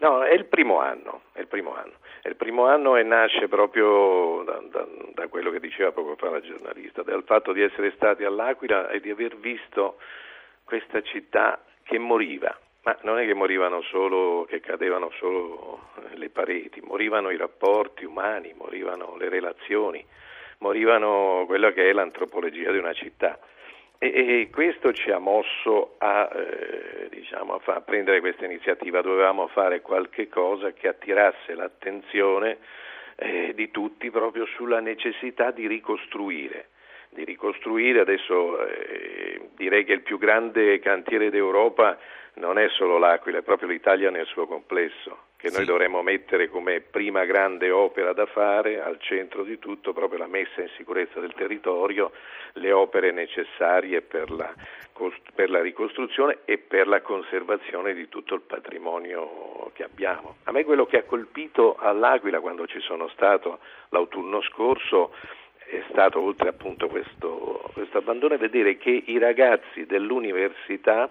[0.00, 1.94] No, è il primo anno, è il primo anno.
[2.24, 6.40] Il primo anno e nasce proprio da, da- da quello che diceva poco fa la
[6.40, 9.96] giornalista, dal fatto di essere stati all'Aquila e di aver visto
[10.64, 12.56] questa città che moriva.
[12.82, 18.04] Ma non è che morivano solo, che cadevano solo eh, le pareti, morivano i rapporti
[18.04, 20.04] umani, morivano le relazioni,
[20.58, 23.38] morivano quella che è l'antropologia di una città.
[24.00, 29.00] E, questo ci ha mosso a, eh, diciamo, a prendere questa iniziativa.
[29.00, 32.58] Dovevamo fare qualche cosa che attirasse l'attenzione
[33.16, 36.68] eh, di tutti proprio sulla necessità di ricostruire.
[37.10, 41.98] Di ricostruire adesso eh, direi che il più grande cantiere d'Europa
[42.34, 45.66] non è solo l'Aquila, è proprio l'Italia nel suo complesso, che noi Sì.
[45.66, 50.60] dovremmo mettere come prima grande opera da fare al centro di tutto proprio la messa
[50.60, 52.10] in sicurezza del territorio,
[52.54, 54.52] le opere necessarie per la,
[55.32, 60.38] per la ricostruzione e per la conservazione di tutto il patrimonio che abbiamo.
[60.42, 65.14] A me quello che ha colpito all'Aquila quando ci sono stato l'autunno scorso
[65.58, 71.08] è stato, oltre appunto questo, questo abbandono, vedere che i ragazzi dell'università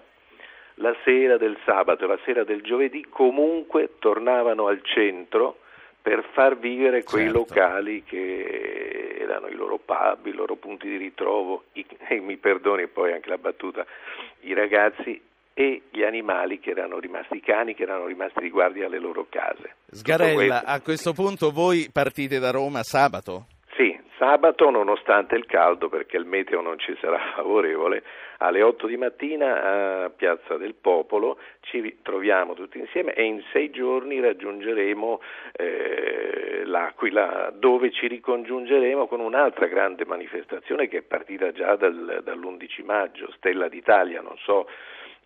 [0.78, 5.58] la sera del sabato e la sera del giovedì comunque tornavano al centro
[6.00, 7.38] per far vivere quei Certo.
[7.38, 12.86] locali che erano i loro pub, i loro punti di ritrovo, i- e mi perdoni
[12.86, 13.84] poi anche la battuta,
[14.40, 15.20] i ragazzi
[15.52, 19.26] e gli animali che erano rimasti, i cani che erano rimasti di guardia alle loro
[19.28, 19.74] case.
[19.90, 23.46] Sgarella, a questo punto voi partite da Roma sabato?
[23.74, 28.02] Sì, Sabato, nonostante il caldo, perché il meteo non ci sarà favorevole,
[28.38, 33.70] alle 8 di mattina a Piazza del Popolo ci troviamo tutti insieme e in sei
[33.70, 35.20] giorni raggiungeremo
[35.52, 42.84] eh, l'Aquila, dove ci ricongiungeremo con un'altra grande manifestazione che è partita già dal, dall'11
[42.84, 44.68] maggio, Stella d'Italia, non so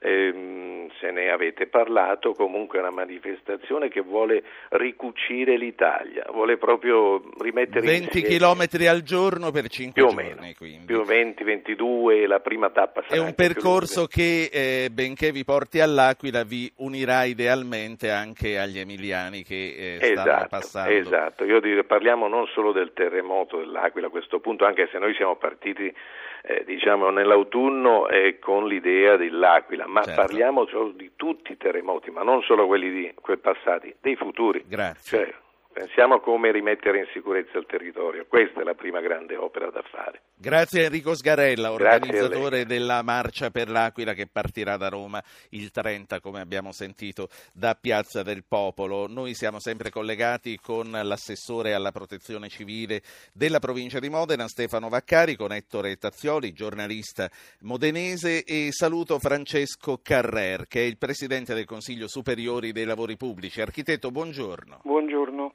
[0.03, 7.23] ehm, se ne avete parlato, comunque è una manifestazione che vuole ricucire l'Italia, vuole proprio
[7.39, 10.29] rimettere 20 insieme km al giorno per 5 più o giorni.
[10.29, 10.85] meno, quindi.
[10.85, 15.81] più 20, 22, la prima tappa sarà È un percorso che, eh, benché vi porti
[15.81, 20.91] all'Aquila, vi unirà idealmente anche agli emiliani che eh, stanno Esatto, passando.
[20.91, 21.45] esatto.
[21.45, 25.37] Io direi, parliamo non solo del terremoto dell'Aquila a questo punto, anche se noi siamo
[25.37, 25.93] partiti
[26.43, 30.21] eh, diciamo nell'autunno eh, con l'idea dell'Aquila, ma Certo.
[30.21, 34.65] parliamo solo di tutti i terremoti, ma non solo quelli di quei passati, dei futuri.
[34.67, 35.19] Grazie.
[35.19, 35.35] Cioè,
[35.83, 39.83] pensiamo a come rimettere in sicurezza il territorio, questa è la prima grande opera da
[39.83, 40.23] fare.
[40.37, 45.21] Grazie Enrico Sgarella, organizzatore della Marcia per l'Aquila che partirà da Roma
[45.51, 49.09] il 30, come abbiamo sentito, da Piazza del Popolo.
[49.09, 53.03] Noi siamo sempre collegati con l'assessore alla protezione civile
[53.33, 57.29] della provincia di Modena, Stefano Vaccari, con Ettore Tazzioli, giornalista
[57.63, 63.61] modenese, e saluto Francesco Carrer, che è il presidente del Consiglio Superiori dei Lavori Pubblici.
[63.61, 64.81] Architetto, buongiorno.
[64.85, 65.55] Buongiorno.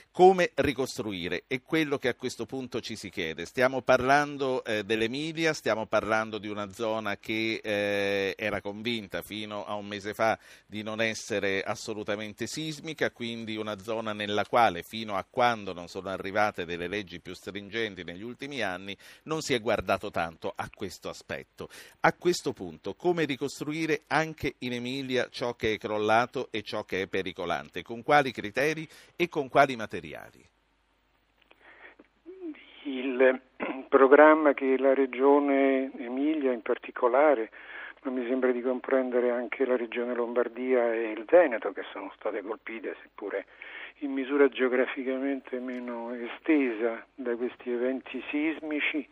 [0.13, 1.45] Come ricostruire?
[1.47, 3.45] È quello che a questo punto ci si chiede.
[3.45, 9.75] Stiamo parlando eh, dell'Emilia, stiamo parlando di una zona che eh, era convinta fino a
[9.75, 15.23] un mese fa di non essere assolutamente sismica, quindi una zona nella quale fino a
[15.23, 20.11] quando non sono arrivate delle leggi più stringenti negli ultimi anni non si è guardato
[20.11, 21.69] tanto a questo aspetto.
[22.01, 27.03] A questo punto come ricostruire anche in Emilia ciò che è crollato e ciò che
[27.03, 27.81] è pericolante?
[27.81, 28.85] Con quali criteri
[29.15, 29.99] e con quali materiali?
[32.83, 33.41] Il
[33.89, 37.51] programma che la Regione Emilia in particolare,
[38.03, 42.41] ma mi sembra di comprendere anche la Regione Lombardia e il Veneto che sono state
[42.41, 43.45] colpite, seppure
[43.99, 49.07] in misura geograficamente meno estesa da questi eventi sismici,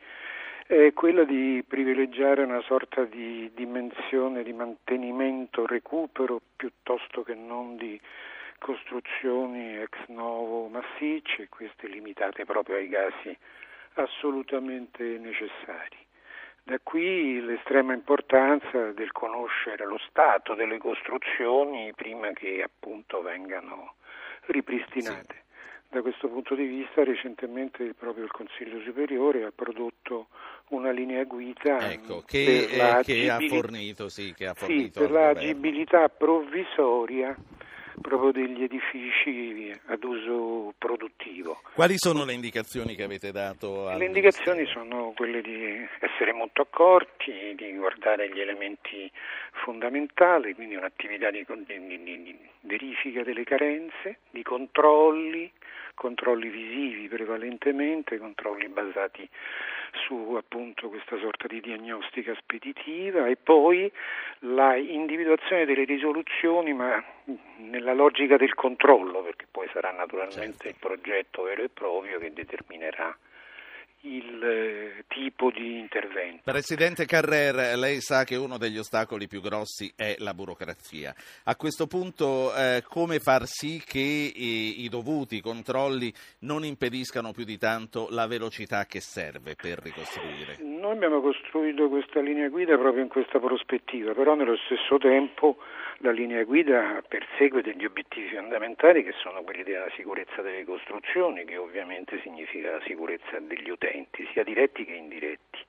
[0.65, 7.99] è quella di privilegiare una sorta di dimensione di mantenimento, recupero, piuttosto che non di
[8.59, 13.35] costruzioni ex novo massicce, queste limitate proprio ai casi
[13.93, 15.97] assolutamente necessari.
[16.63, 23.95] Da qui l'estrema importanza del conoscere lo stato delle costruzioni prima che appunto vengano
[24.45, 25.47] ripristinate.
[25.89, 30.27] Da questo punto di vista recentemente proprio il Consiglio Superiore ha prodotto
[30.67, 34.99] una linea guida Ecco, che, per eh, che ha fornito, sì, che ha sì, fornito
[34.99, 35.49] per il la governo.
[35.49, 37.35] agibilità provvisoria
[38.01, 41.61] proprio degli edifici ad uso produttivo.
[41.73, 43.95] Quali sono le indicazioni che avete dato?
[43.95, 49.09] Le indicazioni sono quelle di essere molto accorti, di guardare gli elementi
[49.63, 55.51] fondamentali, quindi un'attività di- di- di verifica delle carenze, di controlli,
[55.95, 59.27] controlli visivi prevalentemente, controlli basati
[59.93, 63.91] su appunto questa sorta di diagnostica speditiva e poi
[64.39, 67.03] la individuazione delle risoluzioni ma
[67.57, 73.15] nella logica del controllo perché poi sarà naturalmente il progetto vero e proprio che determinerà
[74.01, 76.41] il eh, tipo di intervento.
[76.43, 81.13] Presidente Carrer, lei sa che uno degli ostacoli più grossi è la burocrazia.
[81.45, 87.43] A questo punto eh, come far sì che i, i dovuti controlli non impediscano più
[87.43, 90.57] di tanto la velocità che serve per ricostruire?
[90.61, 95.57] Noi abbiamo costruito questa linea guida proprio in questa prospettiva, però nello stesso tempo
[96.01, 101.57] la linea guida persegue degli obiettivi fondamentali che sono quelli della sicurezza delle costruzioni, che
[101.57, 105.59] ovviamente significa la sicurezza degli utenti, sia diretti che indiretti.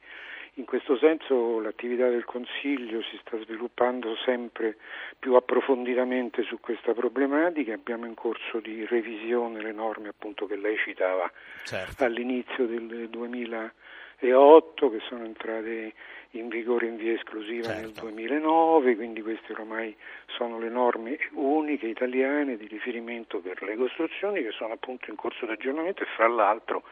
[0.55, 4.76] In questo senso l'attività del Consiglio si sta sviluppando sempre
[5.18, 10.76] più approfonditamente su questa problematica, abbiamo in corso di revisione le norme appunto che lei
[10.76, 11.31] citava
[11.64, 12.05] Certo.
[12.05, 15.93] all'inizio del 2008 che sono entrate
[16.35, 19.95] in vigore in via esclusiva nel 2009, quindi queste ormai
[20.37, 25.45] sono le norme uniche italiane di riferimento per le costruzioni che sono appunto in corso
[25.47, 26.83] di aggiornamento e fra l'altro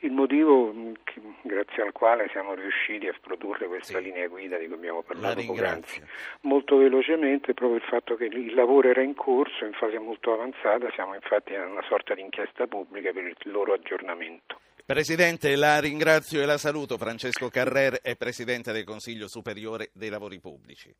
[0.00, 4.66] il motivo mh, che- grazie al quale siamo riusciti a produrre questa linea guida di
[4.66, 6.02] cui abbiamo La parlato poc'anzi.
[6.42, 10.90] molto velocemente proprio il fatto che il lavoro era in corso in fase molto avanzata,
[10.92, 14.60] siamo infatti in una sorta di inchiesta pubblica per il loro aggiornamento.
[14.86, 16.96] Presidente, la ringrazio e la saluto.
[16.96, 20.94] Francesco Carrer è Presidente del Consiglio Superiore dei Lavori Pubblici.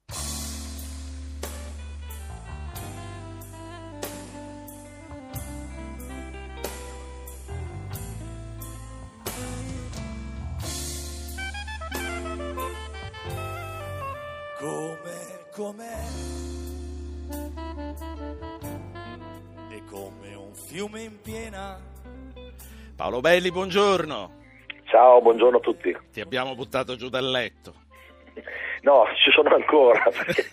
[14.59, 16.05] Come, com'è?
[19.68, 21.95] È come un fiume in piena
[22.97, 24.30] Paolo Belli, buongiorno.
[24.84, 25.94] Ciao, buongiorno a tutti.
[26.11, 27.74] Ti abbiamo buttato giù dal letto.
[28.80, 30.47] No, ci sono ancora, perché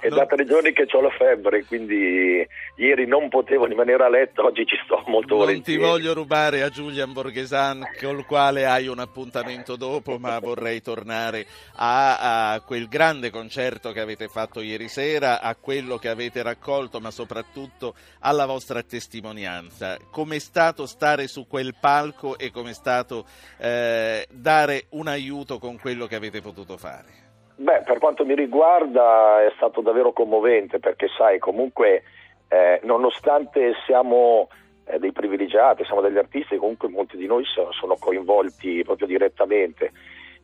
[0.00, 2.46] è da tre giorni che ho la febbre, quindi
[2.76, 5.82] ieri non potevo rimanere a letto, oggi ci sto molto Non ti volentieri.
[5.82, 11.46] voglio rubare a Giulian Borghesan, col quale hai un appuntamento dopo, ma vorrei tornare
[11.76, 17.00] a, a quel grande concerto che avete fatto ieri sera, a quello che avete raccolto,
[17.00, 19.98] ma soprattutto alla vostra testimonianza.
[20.10, 23.26] Com'è stato stare su quel palco e com'è stato
[23.58, 27.27] eh, dare un aiuto con quello che avete potuto fare?
[27.60, 32.04] Beh, per quanto mi riguarda è stato davvero commovente perché sai, comunque
[32.46, 34.48] eh, nonostante siamo
[34.84, 39.90] eh, dei privilegiati, siamo degli artisti, comunque molti di noi sono, sono coinvolti proprio direttamente.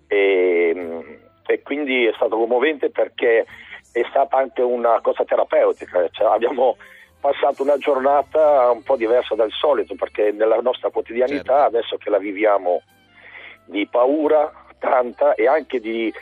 [0.08, 1.00] E, mm,
[1.46, 3.46] e quindi è stato commovente perché
[3.92, 6.76] è stata anche una cosa terapeutica, cioè, abbiamo
[7.20, 12.18] passato una giornata un po' diversa dal solito perché nella nostra quotidianità, adesso che la
[12.18, 12.82] viviamo
[13.66, 16.12] di paura tanta e anche di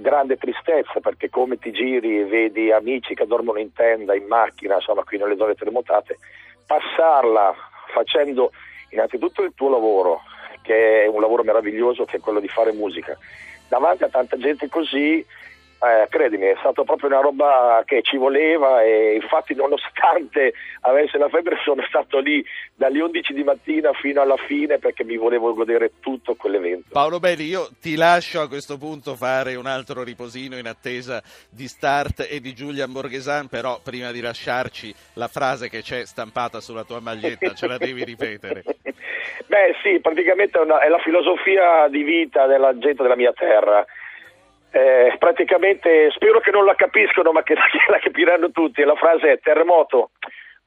[0.00, 4.76] grande tristezza perché come ti giri e vedi amici che dormono in tenda, in macchina,
[4.76, 6.18] insomma qui nelle zone terremotate,
[6.64, 7.54] passarla
[7.92, 8.52] facendo
[8.90, 10.22] innanzitutto il tuo lavoro,
[10.62, 13.18] che è un lavoro meraviglioso che è quello di fare musica,
[13.68, 15.24] davanti a tanta gente così,
[15.80, 20.52] eh, credimi, è stata proprio una roba che ci voleva e infatti nonostante
[20.82, 25.16] avesse la febbre sono stato lì dalle 11 di mattina fino alla fine perché mi
[25.16, 26.88] volevo godere tutto quell'evento.
[26.92, 31.68] Paolo Belli, io ti lascio a questo punto fare un altro riposino in attesa di
[31.68, 36.84] Start e di Giulian Borghesan, però prima di lasciarci la frase che c'è stampata sulla
[36.84, 38.62] tua maglietta, ce la devi ripetere.
[39.46, 43.84] Beh sì, praticamente è, una- è la filosofia di vita della gente della mia terra.
[44.78, 47.54] Eh, praticamente spero che non la capiscono ma che
[47.90, 48.84] la, capiranno tutti.
[48.84, 50.10] La frase è terremoto,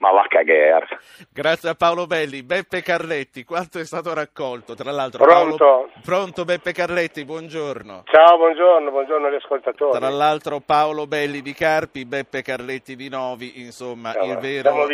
[0.02, 0.88] ma va a cagare.
[1.32, 2.42] Grazie a Paolo Belli.
[2.42, 4.74] Beppe Carletti, quanto è stato raccolto?
[4.74, 5.56] Tra l'altro, Pronto?
[5.58, 5.90] Paolo...
[6.04, 8.04] Pronto Beppe Carletti, buongiorno.
[8.12, 9.98] Ciao, buongiorno, buongiorno agli ascoltatori.
[10.00, 14.88] Tra l'altro Paolo Belli di Carpi, Beppe Carletti di Novi, insomma Siamo- il, vero,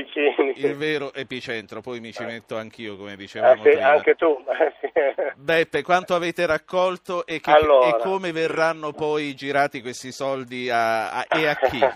[0.55, 3.87] il vero epicentro, poi mi ci metto anch'io come Eh, dicevamo sì, prima.
[3.89, 4.37] anche tu.
[4.81, 4.91] Sì.
[5.37, 7.87] Beppe, quanto avete raccolto e, che- Allora.
[7.95, 11.79] e come verranno poi girati questi soldi a- a- e a chi?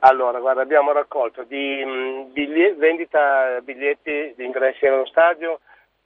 [0.00, 5.60] Allora, guarda, abbiamo raccolto di mh, biglie- vendita biglietti di ingressi allo stadio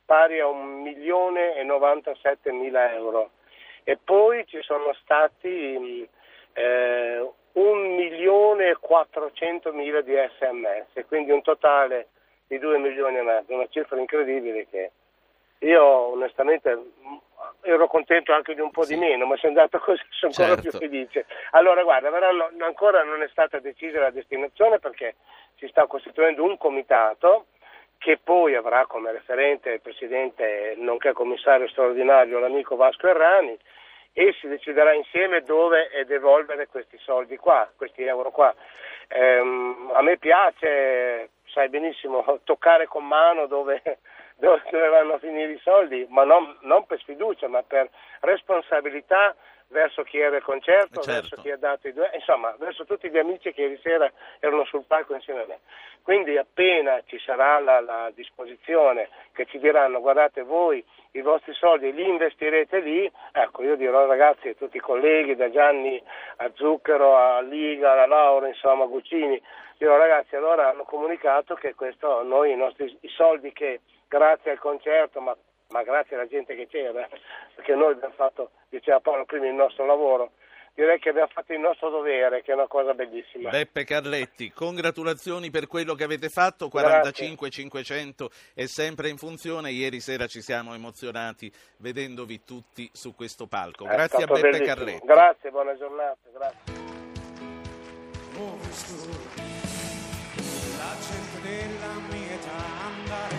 [0.05, 3.31] pari a un milione e 97 mila euro.
[3.85, 6.09] E poi ci sono stati mh,
[6.55, 12.09] eh, un milione e 400 mila di sms, quindi un totale
[12.47, 14.91] di 2 milioni e mezzo, una cifra incredibile che
[15.61, 16.71] io onestamente
[17.71, 20.61] ero contento anche di un po' di meno, ma se è andato così sono ancora
[20.61, 20.79] Certo.
[20.79, 21.27] più felice.
[21.51, 22.11] Allora guarda,
[22.65, 25.17] ancora non è stata decisa la destinazione perché
[25.57, 27.47] si sta costituendo un comitato
[27.99, 33.59] che poi avrà come referente il presidente nonché commissario straordinario l'amico Vasco Errani
[34.13, 38.55] e si deciderà insieme dove ed evolvere questi soldi qua, questi euro qua.
[39.09, 43.83] Ehm, a me piace, sai benissimo, toccare con mano dove,
[44.39, 49.35] dove, vanno a finire i soldi, ma non, non per sfiducia, ma per responsabilità
[49.69, 51.13] verso chi era al concerto, Certo.
[51.13, 54.11] verso chi ha dato i due, insomma, verso tutti gli amici che ieri sera
[54.41, 55.59] erano sul palco insieme a me.
[56.03, 61.93] Quindi appena ci sarà la, la disposizione che ci diranno guardate voi i vostri soldi
[61.93, 66.03] li investirete lì, ecco io dirò ragazzi a tutti i colleghi, da Gianni
[66.37, 69.41] a Zucchero, a Liga, a Laura, insomma a Guccini,
[69.77, 74.59] dirò ragazzi allora hanno comunicato che questo noi i nostri i soldi che grazie al
[74.59, 75.37] concerto ma,
[75.69, 77.09] ma grazie alla gente che c'era,
[77.55, 80.33] perché noi abbiamo fatto, diceva Paolo prima, il nostro lavoro,
[80.75, 83.51] direi che abbiamo fatto il nostro dovere, che è una cosa bellissima.
[83.51, 90.01] Beppe Carletti, congratulazioni per quello che avete fatto, 45 500 è sempre in funzione, ieri
[90.01, 93.85] sera ci siamo emozionati vedendovi tutti su questo palco.
[93.85, 94.67] È Grazie a Beppe bellissimo.
[94.67, 95.07] Carletti.
[95.07, 96.77] Grazie, buona giornata, grazie.
[100.79, 102.53] La gente della mia età
[102.87, 103.38] andare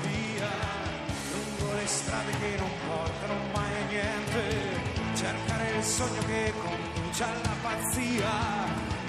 [1.90, 8.30] strade che non portano mai a niente, cercare il sogno che conduce alla pazzia,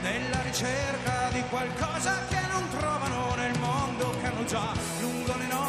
[0.00, 4.72] nella ricerca di qualcosa che non trovano nel mondo che hanno già.
[5.00, 5.59] Lungo le notti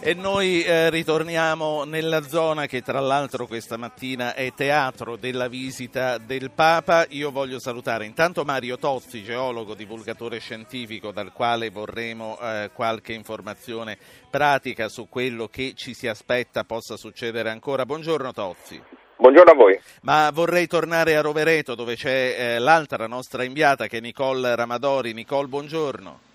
[0.00, 6.18] E noi eh, ritorniamo nella zona che tra l'altro questa mattina è teatro della visita
[6.18, 7.06] del Papa.
[7.10, 13.96] Io voglio salutare intanto Mario Tozzi, geologo, divulgatore scientifico, dal quale vorremo eh, qualche informazione
[14.30, 17.86] pratica su quello che ci si aspetta possa succedere ancora.
[17.86, 18.82] Buongiorno Tozzi.
[19.16, 19.80] Buongiorno a voi.
[20.02, 25.12] Ma vorrei tornare a Rovereto dove c'è eh, l'altra nostra inviata che è Nicole Ramadori.
[25.12, 26.30] Nicole, buongiorno.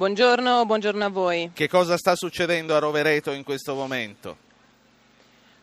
[0.00, 1.50] Buongiorno, buongiorno a voi.
[1.52, 4.48] Che cosa sta succedendo a Rovereto in questo momento?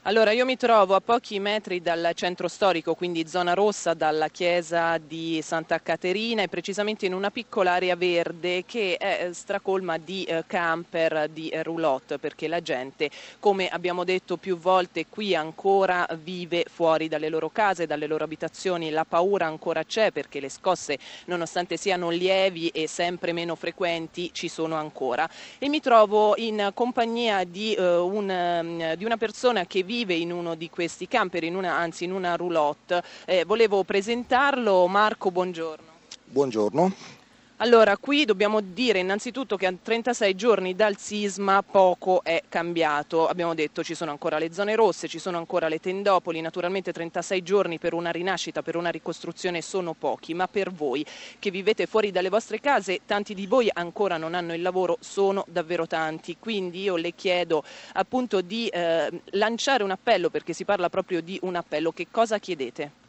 [0.07, 4.97] Allora, io mi trovo a pochi metri dal centro storico, quindi zona rossa, dalla chiesa
[4.99, 10.23] di Santa Caterina e precisamente in una piccola area verde che è eh, stracolma di
[10.23, 13.09] eh, camper, di roulotte, perché la gente,
[13.41, 18.91] come abbiamo detto più volte, qui ancora vive fuori dalle loro case, dalle loro abitazioni.
[18.91, 24.47] La paura ancora c'è perché le scosse, nonostante siano lievi e sempre meno frequenti, ci
[24.47, 25.29] sono ancora.
[25.59, 30.13] E mi trovo in compagnia di, uh, un, um, di una persona che vive vive
[30.13, 33.01] in uno di questi camper, in una, anzi in una roulotte.
[33.25, 35.85] Eh, volevo presentarlo, Marco, buongiorno.
[36.25, 37.16] Buongiorno.
[37.59, 43.27] Allora, qui dobbiamo dire innanzitutto che a 36 giorni dal sisma poco è cambiato.
[43.27, 47.41] Abbiamo detto ci sono ancora le zone rosse, ci sono ancora le tendopoli, naturalmente 36
[47.41, 51.03] giorni per una rinascita, per una ricostruzione sono pochi, ma per voi
[51.39, 55.43] che vivete fuori dalle vostre case, tanti di voi ancora non hanno il lavoro, sono
[55.47, 56.37] davvero tanti.
[56.39, 61.39] Quindi io le chiedo appunto di eh, lanciare un appello, perché si parla proprio di
[61.41, 61.91] un appello.
[61.91, 63.05] Che cosa chiedete?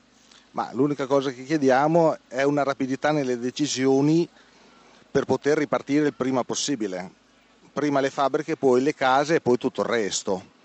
[0.52, 4.28] Ma l'unica cosa che chiediamo è una rapidità nelle decisioni
[5.10, 7.10] per poter ripartire il prima possibile.
[7.72, 10.56] Prima le fabbriche, poi le case e poi tutto il resto.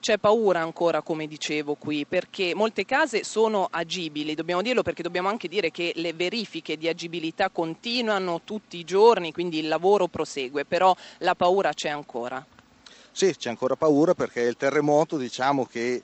[0.00, 5.28] C'è paura ancora, come dicevo qui, perché molte case sono agibili, dobbiamo dirlo perché dobbiamo
[5.28, 10.64] anche dire che le verifiche di agibilità continuano tutti i giorni, quindi il lavoro prosegue,
[10.64, 12.42] però la paura c'è ancora.
[13.12, 16.02] Sì, c'è ancora paura perché il terremoto diciamo che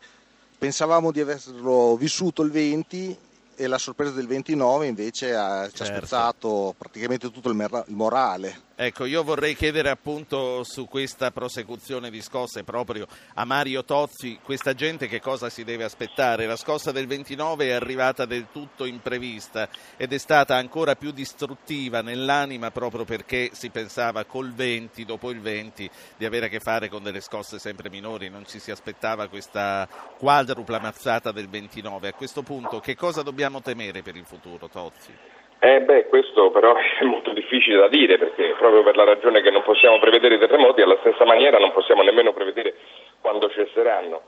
[0.58, 3.18] Pensavamo di averlo vissuto il 20
[3.56, 5.76] e la sorpresa del 29 invece ha, certo.
[5.76, 6.06] ci ha certo.
[6.06, 8.62] spezzato praticamente tutto il, mer- il morale.
[8.78, 14.74] Ecco, io vorrei chiedere appunto su questa prosecuzione di scosse proprio a Mario Tozzi, questa
[14.74, 16.44] gente che cosa si deve aspettare?
[16.44, 19.66] La scossa del 29 è arrivata del tutto imprevista
[19.96, 25.40] ed è stata ancora più distruttiva nell'anima proprio perché si pensava col 20, dopo il
[25.40, 29.28] 20, di avere a che fare con delle scosse sempre minori, non ci si aspettava
[29.28, 32.08] questa quadrupla mazzata del 29.
[32.08, 35.35] A questo punto che cosa dobbiamo temere per il futuro, Tozzi?
[35.58, 39.50] Eh beh, questo però è molto difficile da dire perché proprio per la ragione che
[39.50, 42.74] non possiamo prevedere i terremoti, alla stessa maniera non possiamo nemmeno prevedere
[43.20, 44.22] quando cesseranno.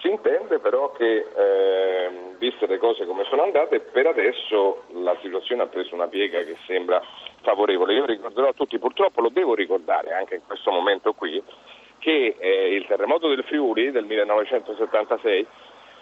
[0.00, 5.62] Si intende però che, eh, viste le cose come sono andate, per adesso la situazione
[5.62, 7.00] ha preso una piega che sembra
[7.42, 7.94] favorevole.
[7.94, 11.40] Io ricorderò a tutti, purtroppo lo devo ricordare anche in questo momento qui,
[12.00, 15.46] che eh, il terremoto del Friuli del 1976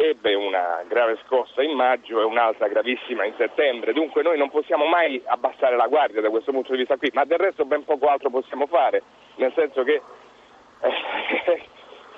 [0.00, 4.86] ebbe una grave scossa in maggio e un'altra gravissima in settembre, dunque noi non possiamo
[4.86, 8.06] mai abbassare la guardia da questo punto di vista qui, ma del resto ben poco
[8.06, 9.02] altro possiamo fare,
[9.36, 10.00] nel senso che
[10.80, 11.62] eh,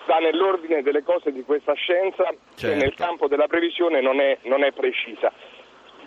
[0.04, 2.22] sta nell'ordine delle cose di questa scienza
[2.54, 2.68] certo.
[2.68, 5.32] che nel campo della previsione non è, non è precisa.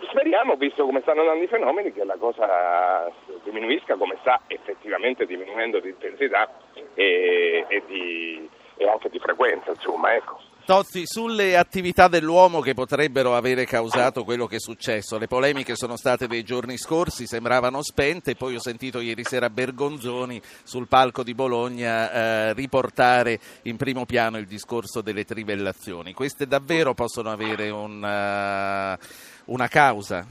[0.08, 3.10] Speriamo, visto come stanno andando i fenomeni, che la cosa
[3.44, 6.50] diminuisca come sta effettivamente diminuendo di intensità
[6.94, 10.45] e, e, di, e anche di frequenza, insomma, ecco.
[10.66, 15.96] Tozzi, sulle attività dell'uomo che potrebbero avere causato quello che è successo, le polemiche sono
[15.96, 21.34] state dei giorni scorsi, sembravano spente, poi ho sentito ieri sera Bergonzoni sul palco di
[21.34, 26.12] Bologna eh, riportare in primo piano il discorso delle trivellazioni.
[26.12, 28.98] Queste davvero possono avere una, eh,
[29.44, 30.26] una causa?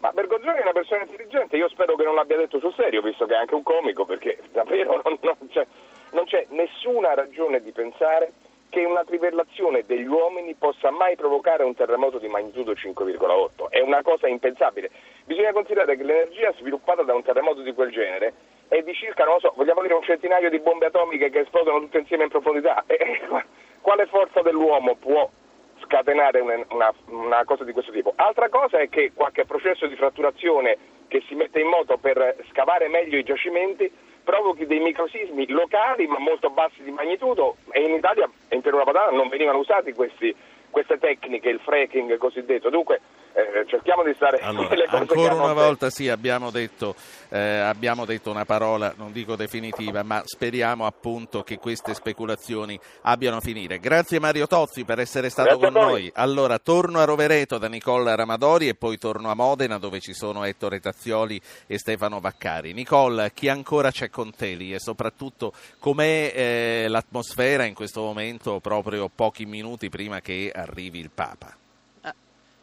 [0.00, 3.26] Ma Bergonzoni è una persona intelligente, io spero che non l'abbia detto sul serio, visto
[3.26, 5.64] che è anche un comico, perché davvero non, non, c'è,
[6.10, 8.32] non c'è nessuna ragione di pensare
[8.76, 13.70] che una trivellazione degli uomini possa mai provocare un terremoto di magnitudo 5,8.
[13.70, 14.90] È una cosa impensabile.
[15.24, 18.34] Bisogna considerare che l'energia sviluppata da un terremoto di quel genere
[18.68, 22.00] è di circa, non so, vogliamo dire un centinaio di bombe atomiche che esplodono tutte
[22.00, 22.84] insieme in profondità.
[22.86, 23.22] E,
[23.80, 25.30] quale forza dell'uomo può
[25.84, 28.12] scatenare una, una, una, cosa di questo tipo.
[28.16, 30.76] Altra cosa è che qualche processo di fratturazione
[31.08, 33.90] che si mette in moto per scavare meglio i giacimenti
[34.26, 39.16] provochi dei microsismi locali ma molto bassi di magnitudo e in Italia in Pianura Padana
[39.16, 39.62] non venivano
[39.94, 40.34] questi,
[40.68, 42.68] queste tecniche, il fracking cosiddetto.
[42.68, 43.00] Dunque
[43.36, 46.94] eh, cerchiamo di stare allora, ancora una volta sì abbiamo detto,
[47.28, 53.36] eh, abbiamo detto, una parola non dico definitiva ma speriamo appunto che queste speculazioni abbiano
[53.36, 53.78] a finire.
[53.78, 56.10] Grazie Mario Tozzi per essere stato grazie con noi.
[56.14, 60.44] Allora torno a Rovereto da Nicola Ramadori e poi torno a Modena dove ci sono
[60.44, 62.72] Ettore Tazzioli e Stefano Vaccari.
[62.72, 64.72] Nicola chi ancora c'è con te lì?
[64.72, 71.10] E soprattutto com'è eh, l'atmosfera in questo momento proprio pochi minuti prima che arrivi il
[71.14, 71.54] Papa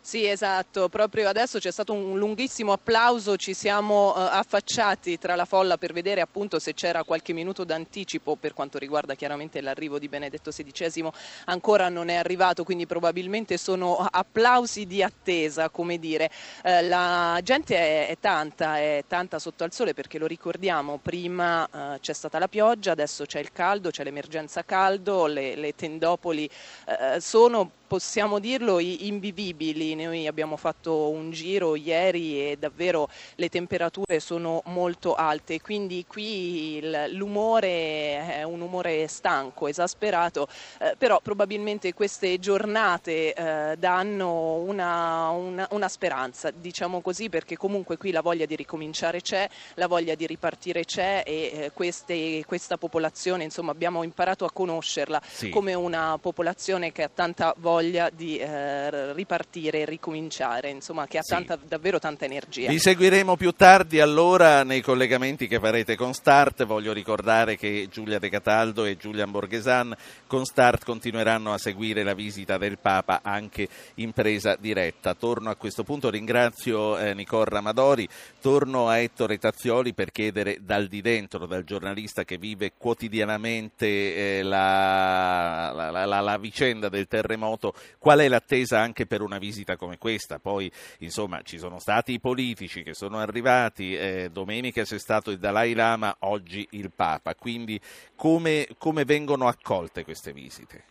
[0.06, 5.46] Sì, esatto, proprio adesso c'è stato un lunghissimo applauso, ci siamo eh, affacciati tra la
[5.46, 10.10] folla per vedere appunto se c'era qualche minuto d'anticipo per quanto riguarda chiaramente l'arrivo di
[10.10, 11.10] Benedetto XVI,
[11.46, 16.30] ancora non è arrivato, quindi probabilmente sono applausi di attesa, come dire.
[16.64, 21.66] Eh, la gente è, è, tanta, è tanta sotto al sole perché lo ricordiamo, prima
[21.96, 26.50] eh, c'è stata la pioggia, adesso c'è il caldo, c'è l'emergenza caldo, le, le tendopoli
[26.88, 29.94] eh, sono possiamo dirlo, invivibili.
[29.94, 36.82] Noi abbiamo fatto un giro ieri e davvero le temperature sono molto alte, quindi qui
[37.12, 40.48] l'umore è un umore stanco, esasperato,
[40.80, 47.98] eh, però probabilmente queste giornate eh, danno una, una, una, speranza, diciamo così, perché comunque
[47.98, 52.78] qui la voglia di ricominciare c'è, la voglia di ripartire c'è e eh, queste, questa
[52.78, 55.50] popolazione, insomma, abbiamo imparato a conoscerla sì.
[55.50, 61.18] come una popolazione che ha tanta voglia voglia di eh, ripartire e ricominciare, insomma, che
[61.18, 61.34] ha sì.
[61.34, 62.70] tanta, davvero tanta energia.
[62.70, 66.66] Vi seguiremo più tardi allora nei collegamenti che farete con Start.
[66.66, 69.96] Voglio ricordare che Giulia De Cataldo e Giulian Borghesan
[70.28, 75.14] con Start continueranno a seguire la visita del Papa anche in presa diretta.
[75.14, 78.08] Torno a questo punto, ringrazio eh, Nicole Ramadori,
[78.44, 84.44] torno a Ettore Tazzioli per chiedere dal di dentro, dal giornalista che vive quotidianamente eh,
[84.44, 89.98] la, la, la, la vicenda del terremoto, qual è l'attesa anche per una visita come
[89.98, 90.40] questa?
[90.40, 90.70] Poi,
[91.00, 95.74] insomma, ci sono stati i politici che sono arrivati, eh, domenica c'è stato il Dalai
[95.74, 97.80] Lama, oggi il Papa, quindi
[98.14, 100.84] come, come vengono accolte queste visite?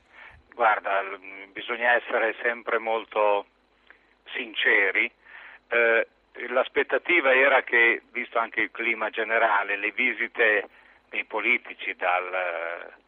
[0.54, 1.02] Guarda,
[1.52, 3.44] bisogna essere sempre molto
[4.32, 5.04] sinceri.
[5.68, 6.06] Eh,
[6.48, 10.68] l'aspettativa era che, visto anche il clima generale, le visite
[11.08, 13.00] dei politici dal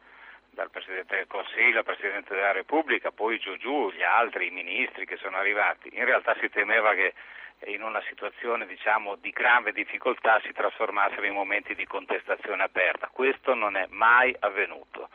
[0.55, 5.17] dal Presidente del Consiglio al Presidente della Repubblica, poi giù giù gli altri ministri che
[5.17, 5.89] sono arrivati.
[5.93, 7.13] In realtà si temeva che
[7.65, 13.09] in una situazione diciamo, di grave difficoltà si trasformassero in momenti di contestazione aperta.
[13.11, 15.09] Questo non è mai avvenuto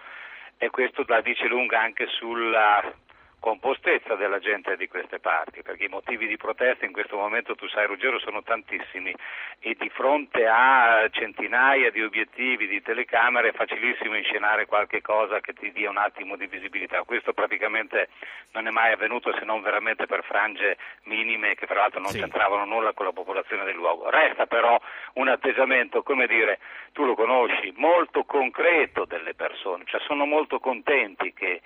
[0.58, 2.92] e questo la dice lunga anche sulla
[3.40, 7.66] compostezza della gente di queste parti, perché i motivi di protesta in questo momento, tu
[7.68, 9.12] sai Ruggero, sono tantissimi
[9.58, 15.54] e di fronte a centinaia di obiettivi di telecamere è facilissimo inscenare qualche cosa che
[15.54, 17.02] ti dia un attimo di visibilità.
[17.02, 18.10] Questo praticamente
[18.52, 22.20] non è mai avvenuto se non veramente per frange minime che fra l'altro non sì.
[22.20, 24.10] c'entravano nulla con la popolazione del luogo.
[24.10, 24.78] Resta però
[25.14, 26.58] un atteggiamento, come dire,
[26.92, 31.60] tu lo conosci, molto concreto delle persone, cioè sono molto contenti che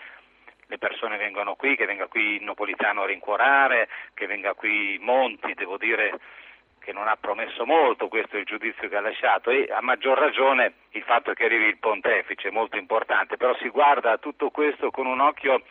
[0.67, 5.77] le persone vengono qui, che venga qui Napolitano a rincuorare, che venga qui Monti, devo
[5.77, 6.19] dire
[6.85, 10.19] che non ha promesso molto, questo è il giudizio che ha lasciato e a maggior
[10.19, 14.51] ragione il fatto che arrivi il pontefice è molto importante, però si guarda a tutto
[14.51, 15.63] questo con un occhio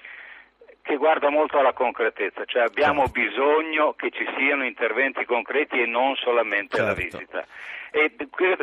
[0.82, 3.22] che guarda molto alla concretezza, cioè abbiamo certo.
[3.22, 6.86] bisogno che ci siano interventi concreti e non solamente certo.
[6.86, 7.46] la visita.
[7.96, 8.12] E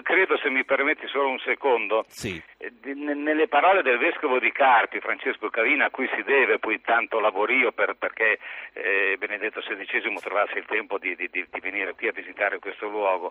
[0.02, 2.42] credo, se mi permetti solo un secondo, sì.
[2.56, 7.20] Eh, nelle parole del vescovo di Carpi, Francesco Cavina, a cui si deve poi tanto
[7.20, 8.40] lavorio per, perché
[8.72, 13.30] eh, Benedetto XVI trovasse il tempo di, di, di, venire qui a visitare questo luogo,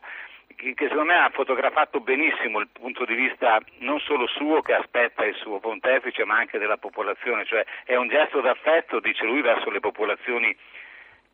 [0.55, 4.75] che, che secondo me ha fotografato benissimo il punto di vista non solo suo che
[4.75, 9.41] aspetta il suo pontefice, ma anche della popolazione, cioè è un gesto d'affetto, dice lui,
[9.41, 10.55] verso le popolazioni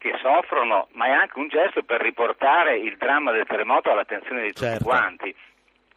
[0.06, 4.47] che soffrono, ma è anche un gesto per riportare il dramma del terremoto all'attenzione di
[4.49, 4.84] tutti certo.
[4.84, 5.36] quanti.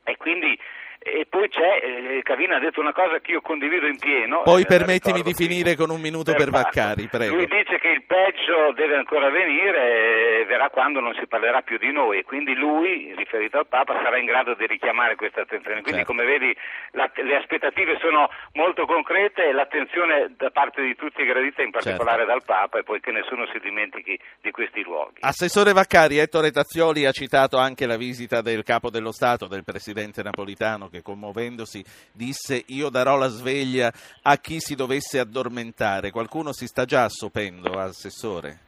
[0.05, 0.59] E quindi
[0.99, 4.43] e poi c'è, eh, Cavina ha detto una cosa che io condivido in pieno.
[4.43, 7.35] Poi eh, permettimi di finire con un minuto per, per Vaccari, prego.
[7.35, 11.79] Lui dice che il peggio deve ancora venire e verrà quando non si parlerà più
[11.79, 15.81] di noi quindi lui, riferito al Papa, sarà in grado di richiamare questa attenzione.
[15.81, 16.13] Quindi certo.
[16.13, 16.55] come vedi
[16.93, 21.71] la, le aspettative sono molto concrete e l'attenzione da parte di tutti è gradita, in
[21.71, 22.33] particolare certo.
[22.33, 25.21] dal Papa e poi che nessuno si dimentichi di questi luoghi.
[25.21, 30.23] Assessore Vaccari, Ettore Tazzioli ha citato anche la visita del Capo dello Stato, del Presidente
[30.23, 33.91] Napolitano che commuovendosi disse io darò la sveglia
[34.23, 36.11] a chi si dovesse addormentare.
[36.11, 38.67] Qualcuno si sta già assopendo, Assessore?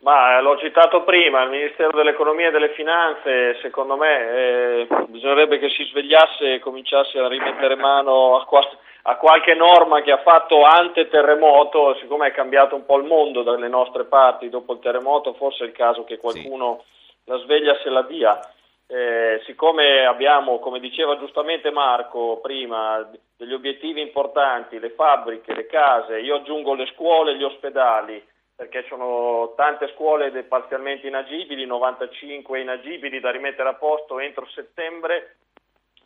[0.00, 5.70] Ma l'ho citato prima, il Ministero dell'Economia e delle Finanze, secondo me eh, bisognerebbe che
[5.70, 8.70] si svegliasse e cominciasse a rimettere mano a, qua-
[9.02, 13.42] a qualche norma che ha fatto ante terremoto, siccome è cambiato un po' il mondo
[13.42, 17.12] dalle nostre parti dopo il terremoto, forse è il caso che qualcuno sì.
[17.24, 18.38] la sveglia se la dia
[18.90, 26.20] eh, siccome abbiamo, come diceva giustamente Marco prima, degli obiettivi importanti, le fabbriche, le case,
[26.20, 28.26] io aggiungo le scuole e gli ospedali,
[28.56, 35.36] perché sono tante scuole parzialmente inagibili, 95 inagibili da rimettere a posto entro settembre,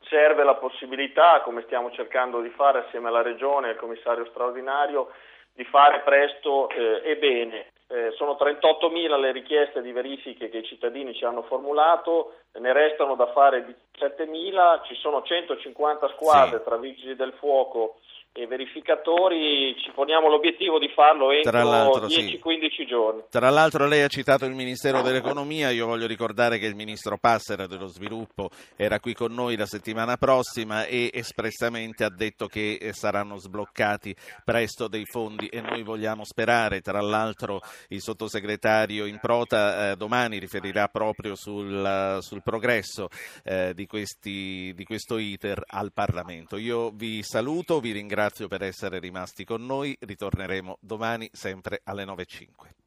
[0.08, 5.12] serve la possibilità, come stiamo cercando di fare assieme alla Regione e al commissario straordinario,
[5.54, 10.64] di fare presto eh, e bene eh, sono 38.000 le richieste di verifiche che i
[10.64, 13.66] cittadini ci hanno formulato, ne restano da fare
[13.98, 16.64] 17.000, ci sono 150 squadre Sì.
[16.64, 17.98] tra vigili del fuoco
[18.34, 22.40] e verificatori, ci poniamo l'obiettivo di farlo entro l'altro, sì.
[22.42, 23.22] 10-15 giorni.
[23.28, 27.66] Tra l'altro lei ha citato il Ministero dell'Economia, io voglio ricordare che il Ministro Passera
[27.66, 32.94] dello Sviluppo era qui con noi la settimana prossima e espressamente ha detto che eh,
[32.94, 36.80] saranno sbloccati presto dei fondi e noi vogliamo sperare.
[36.80, 43.08] Tra l'altro il sottosegretario Improta eh, domani riferirà proprio sul, eh, sul progresso
[43.44, 46.56] eh, di, questi, di questo iter al Parlamento.
[46.56, 52.82] Io vi saluto, vi ringrazio per essere rimasti con noi, ritorneremo domani sempre alle 9.05.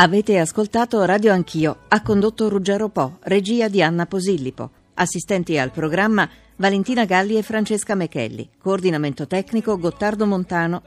[0.00, 6.28] Avete ascoltato Radio Anch'io, ha condotto Ruggero Po, regia di Anna Posillipo, assistenti al programma
[6.54, 10.82] Valentina Galli e Francesca Mechelli, coordinamento tecnico Gottardo Montano,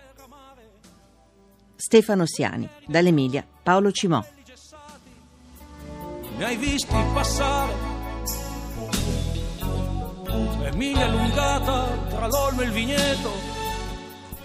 [1.82, 4.23] Stefano Siani, dall'Emilia Paolo Cimò.
[6.38, 7.73] ne hai visti passare
[10.63, 13.32] e miglia allungata tra l'olmo e il vigneto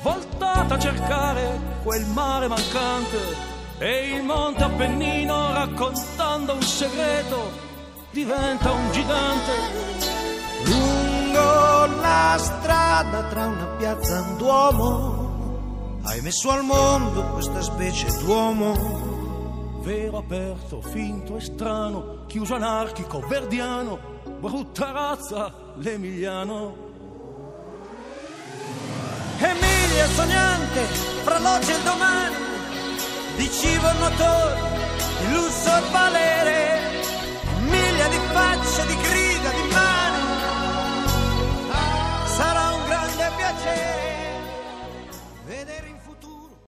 [0.00, 3.18] voltata a cercare quel mare mancante
[3.80, 7.50] e il monte Appennino raccontando un segreto
[8.12, 9.52] diventa un gigante
[10.64, 15.25] Lungo la strada tra una piazza e un duomo
[16.06, 23.98] hai messo al mondo questa specie d'uomo, vero, aperto, finto e strano, chiuso anarchico, verdiano,
[24.38, 26.76] brutta razza, l'emiliano.
[29.38, 30.80] Emilia sognante,
[31.24, 32.34] fra l'oggi e il domani,
[33.36, 34.60] di cibo il motore,
[35.24, 36.80] il lusso il valere,
[37.68, 39.15] miglia di facce, di crisi